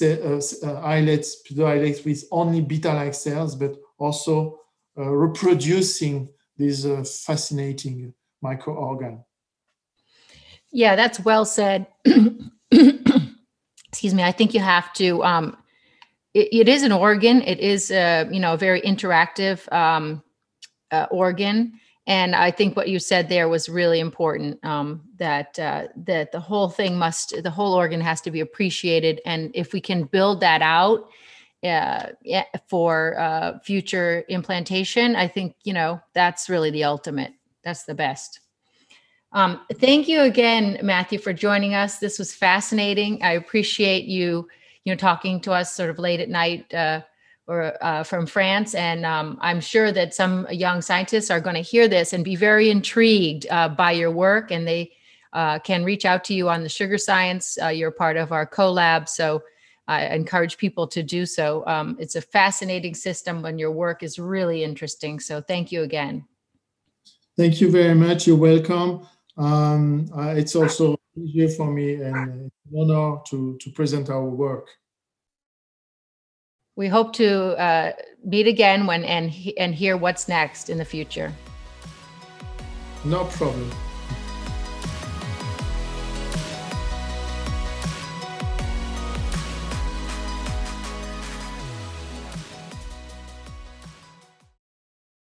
uh, 0.00 0.06
uh, 0.06 0.80
islets, 0.84 1.42
islets 1.50 2.04
with 2.04 2.24
only 2.30 2.60
beta-like 2.60 3.14
cells, 3.14 3.56
but 3.56 3.76
also 3.98 4.58
uh, 4.96 5.10
reproducing 5.10 6.28
this 6.56 6.86
uh, 6.86 7.04
fascinating 7.04 8.14
microorgan. 8.42 9.22
Yeah, 10.70 10.96
that's 10.96 11.20
well 11.20 11.44
said. 11.44 11.86
Excuse 12.70 14.14
me. 14.14 14.22
I 14.22 14.32
think 14.32 14.54
you 14.54 14.60
have 14.60 14.92
to 14.94 15.22
um, 15.24 15.56
it, 16.36 16.48
it 16.52 16.68
is 16.68 16.82
an 16.82 16.92
organ. 16.92 17.40
It 17.42 17.60
is 17.60 17.90
a 17.90 18.28
you 18.30 18.38
know 18.40 18.54
a 18.54 18.58
very 18.58 18.80
interactive 18.82 19.70
um, 19.72 20.22
uh, 20.90 21.06
organ, 21.10 21.72
and 22.06 22.36
I 22.36 22.50
think 22.50 22.76
what 22.76 22.88
you 22.88 22.98
said 22.98 23.28
there 23.28 23.48
was 23.48 23.68
really 23.68 24.00
important. 24.00 24.62
Um, 24.64 25.02
that 25.16 25.58
uh, 25.58 25.88
that 26.04 26.32
the 26.32 26.40
whole 26.40 26.68
thing 26.68 26.96
must, 26.96 27.42
the 27.42 27.50
whole 27.50 27.72
organ 27.72 28.00
has 28.02 28.20
to 28.22 28.30
be 28.30 28.40
appreciated, 28.40 29.20
and 29.24 29.50
if 29.54 29.72
we 29.72 29.80
can 29.80 30.04
build 30.04 30.40
that 30.40 30.60
out 30.60 31.08
uh, 31.64 32.08
for 32.68 33.18
uh, 33.18 33.58
future 33.60 34.24
implantation, 34.28 35.16
I 35.16 35.28
think 35.28 35.56
you 35.64 35.72
know 35.72 36.00
that's 36.12 36.50
really 36.50 36.70
the 36.70 36.84
ultimate. 36.84 37.32
That's 37.64 37.84
the 37.84 37.94
best. 37.94 38.40
Um, 39.32 39.60
thank 39.74 40.06
you 40.06 40.20
again, 40.20 40.78
Matthieu, 40.82 41.18
for 41.18 41.32
joining 41.32 41.74
us. 41.74 41.98
This 41.98 42.18
was 42.18 42.34
fascinating. 42.34 43.22
I 43.22 43.32
appreciate 43.32 44.04
you 44.04 44.48
you 44.86 44.92
know, 44.92 44.96
talking 44.96 45.40
to 45.40 45.52
us 45.52 45.74
sort 45.74 45.90
of 45.90 45.98
late 45.98 46.20
at 46.20 46.28
night 46.28 46.72
uh, 46.72 47.00
or 47.48 47.76
uh, 47.84 48.04
from 48.04 48.24
France. 48.24 48.72
And 48.74 49.04
um, 49.04 49.36
I'm 49.40 49.60
sure 49.60 49.90
that 49.90 50.14
some 50.14 50.46
young 50.50 50.80
scientists 50.80 51.28
are 51.28 51.40
going 51.40 51.56
to 51.56 51.60
hear 51.60 51.88
this 51.88 52.12
and 52.12 52.24
be 52.24 52.36
very 52.36 52.70
intrigued 52.70 53.48
uh, 53.50 53.68
by 53.68 53.90
your 53.90 54.12
work, 54.12 54.52
and 54.52 54.66
they 54.66 54.92
uh, 55.32 55.58
can 55.58 55.84
reach 55.84 56.04
out 56.04 56.22
to 56.24 56.34
you 56.34 56.48
on 56.48 56.62
the 56.62 56.68
Sugar 56.68 56.98
Science. 56.98 57.58
Uh, 57.60 57.66
you're 57.66 57.90
part 57.90 58.16
of 58.16 58.30
our 58.30 58.46
collab, 58.46 59.08
so 59.08 59.42
I 59.88 60.06
encourage 60.06 60.56
people 60.56 60.86
to 60.86 61.02
do 61.02 61.26
so. 61.26 61.66
Um, 61.66 61.96
it's 61.98 62.14
a 62.14 62.22
fascinating 62.22 62.94
system, 62.94 63.44
and 63.44 63.58
your 63.58 63.72
work 63.72 64.04
is 64.04 64.20
really 64.20 64.62
interesting. 64.62 65.18
So 65.18 65.40
thank 65.40 65.72
you 65.72 65.82
again. 65.82 66.24
Thank 67.36 67.60
you 67.60 67.72
very 67.72 67.94
much. 67.94 68.28
You're 68.28 68.36
welcome. 68.36 69.06
Um, 69.36 70.08
uh, 70.16 70.34
it's 70.36 70.56
also 70.56 70.96
easier 71.16 71.48
for 71.48 71.70
me 71.70 71.94
and 71.94 72.16
an 72.16 72.50
honor 72.76 73.18
to, 73.28 73.58
to 73.60 73.70
present 73.70 74.10
our 74.10 74.24
work. 74.24 74.68
We 76.76 76.88
hope 76.88 77.14
to 77.14 77.58
uh, 77.58 77.92
meet 78.22 78.46
again 78.46 78.86
when 78.86 79.02
and 79.04 79.32
and 79.56 79.74
hear 79.74 79.96
what's 79.96 80.28
next 80.28 80.68
in 80.68 80.76
the 80.76 80.84
future. 80.84 81.32
No 83.04 83.24
problem. 83.24 83.70